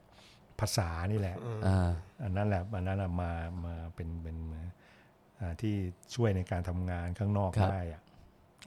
[0.60, 1.36] ภาษานี่แหละ
[1.66, 1.90] อ่า
[2.22, 3.30] อันนั้นแหละอันนั้นแหละมา
[3.64, 4.36] มาเป็นเป็น
[5.40, 5.74] อ่าที่
[6.14, 8.02] ช่วยในการทำงานข้างนอกได้อะ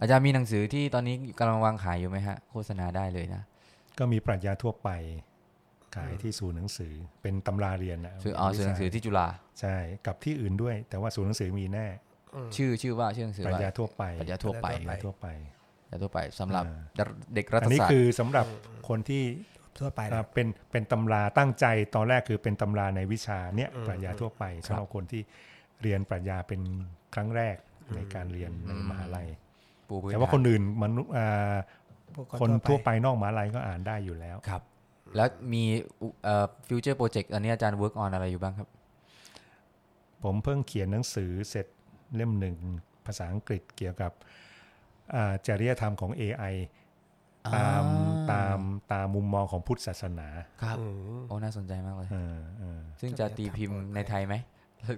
[0.01, 3.43] อาจารย์มีหนังสือที่ตอนนี้กำลังวางขายอยู่ไหมฮะ โฆษณาได้เลยนะ
[3.99, 4.89] ก็มีปรัชญาทั่วไป
[5.95, 9.27] ขายที่ศูนย์หนังสือเป็นตำราเรียนนะซื้อเอาซื้อหนังสือที่จุฬา
[9.59, 9.75] ใช่
[10.07, 11.87] กับที่อื่นด้วย แต่ว่าศูนย์หนังสือมีแน่
[12.55, 15.27] ชื่อชื่อว่าชื่อหนังสือปรัชว่าญาทั่วไปปรัชญาทั่วไปปรัชญาทั่วไป
[15.89, 18.45] ปรัชญาทั่วไปสำหรับอ่าเด็กรัฐอันนี้ศาสตร์คือสำหรับ
[18.87, 19.23] คนที่
[19.79, 21.65] ทั่วไปอ่านะเป็นเป็นตำราตั้งใจ
[21.95, 25.21] ตอนแรกคือเป็นตำราในวิชาเนี้ยปรัชญาทั่วไปสำหรับคนที่
[25.81, 26.61] เรียนปรัชญาเป็น
[27.13, 27.55] ครั้งแรก
[27.95, 29.27] ในการเรียนในมหาลัย
[29.87, 31.55] ปูพื้นแต่ว่าฐานคนอื่นมนุษย์อ่า
[32.15, 34.61] พวกคนทั่วไปนอกมหาลัยก็อ่านได้อยู่แล้วครับ
[35.15, 35.63] แล้วมี
[36.23, 38.69] เอ่อ future project อันนี้อาจารย์ work on อะไรอยู่บ้างครับ
[40.23, 41.67] ผมเพิ่งเขียนหนังสือเสร็จ
[42.15, 42.55] เล่มหนึ่ง
[43.05, 44.11] ภาษาอังกฤษเกี่ยวกับ
[45.15, 46.53] อ่าจริยธรรมของ AI
[47.55, 48.59] ตามอ่าตาม
[48.91, 50.27] ตามมุมมองของพุทธศาสนา
[50.63, 50.85] ครับอื
[51.17, 54.35] มโอ้น่าสนใจมากเลยเออเออซึ่งจะตีพิมพ์ในไทยไหม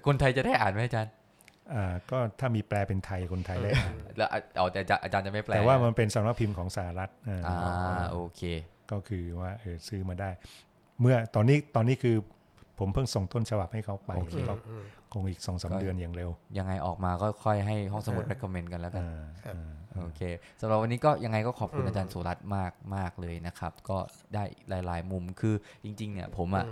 [0.06, 1.12] คนไทยจะได้อ่านไหมอาจารย์
[1.74, 8.42] อ่าก็ถ้ามีแปลเป็นไทยคนไทยได้อ่านแล้วอะเอาแต่อาจารย์อาจารย์จะไม่แปลแต่ว่ามันเป็นสำนักพิมพ์ของสหรัฐเออออ่าโอเค
[8.90, 10.30] ก็คือว่าเออซื้อมาได้
[11.00, 12.16] เมื่อตอนนี้ตอนนี้คือ
[12.78, 14.54] ผมเพิ่งส่งต้นฉบับให้เขาไปโอเคก็
[15.12, 20.20] คงอีกสองสามเดือนอย่างเร็ว ยังไงออกมาก็ค่อยให้ห้องสมุด recommend กันแล้วกันอ่าอ่าโอเค
[20.60, 23.98] สำหรับวันนี้ก็ยังไงก็ขอบคุณอาจารย์สุรัตน์มากมากเลยนะครับ ก็
[24.34, 25.54] ได้หลาย ๆ มุมคือ
[25.84, 26.64] จริง ๆ เนี่ย ผมอะ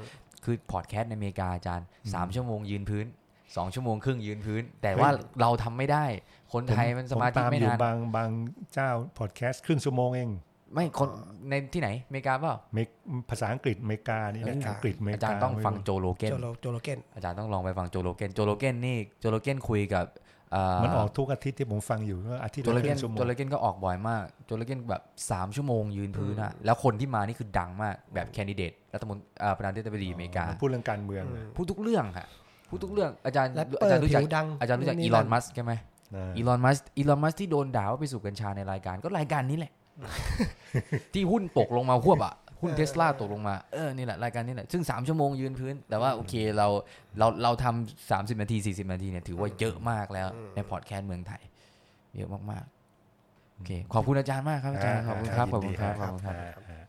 [0.45, 3.07] คือพอดแคสต์ในอเมริกาอาจารย์3ชั่วโมงยืนพื้น
[3.45, 6.05] 2ชั่วโมงครึ่งยืนพื้น แต่ว่าเราทำไม่ได้
[6.53, 8.29] คนไทยมันสมาธิผตไม่อยู่นานบางบาง
[8.75, 10.31] เจ้าพอดแคสต์ครึ่งชั่วโมงเอง
[10.75, 11.09] ไม่คน
[11.49, 12.89] ในที่ไหนอเมริกาเปล่าเมก
[13.31, 20.05] ภาษาอังกฤษอเมริกานี่แหละอังกฤษอเมริอากาจารย์ต้องฟังโจโลเกนโจโลโจโลเกนอาจารย์ต้องลองไปฟังโจโลเกนโจโลเกนนี่โจโลเกนคุยกับ
[20.53, 32.27] เอ่อมันออกทุกอาทิตย์ที่ผมฟังอยู่ก็อาทิตย์โจละโลคเกรึ่นงชั่วโมโจงโลเกนก็ออกบ่อยมากโจโลเกนแบบ 3 ชั่วโมงยืนพื้นอะแล้วคนที่มานี่คือดังมากแบบแคนดิเดตรัฐมนตรีอ่าประธานาธิบดีอเมริกาพูดเรื่องการเมืองนะพูดทุกเรื่องฮะ
[32.69, 35.73] พูดทุกเรื่องอาจารย์แรปเปออาจารย์ร์รู้ผิจักวดังอาจารย์รู้จักอีนี่ลอนนั่นมัสใช่ไหม
[36.17, 39.73] นะอีลอนมัสอีลอนมัสที่โดนด่าว่าไปสูบกัญชาในรายการก็รายการนี้แหละ
[41.15, 46.67] ที่หุ้นตกลงมาควบอะหุ้นเทสลาตกลงมาเออนี่แหละรายการนี้แหละซึ่ง 3 ชั่วโมงยืนพื้น แต่ว่าโอเคเรา
[47.19, 51.43] เราเราทำสามสิบนาที 40 นาทีเนี่ยถือว่าเยอะมากแล้วในพอดแคสต์เมืองไทย
[52.17, 56.35] เยอะมากๆโอเคขอบคุณอาจารย์มากครับอาจารย์ขอบคุณครับขอบคุณครับขอบคุณครับ
[56.71, 56.82] อ่า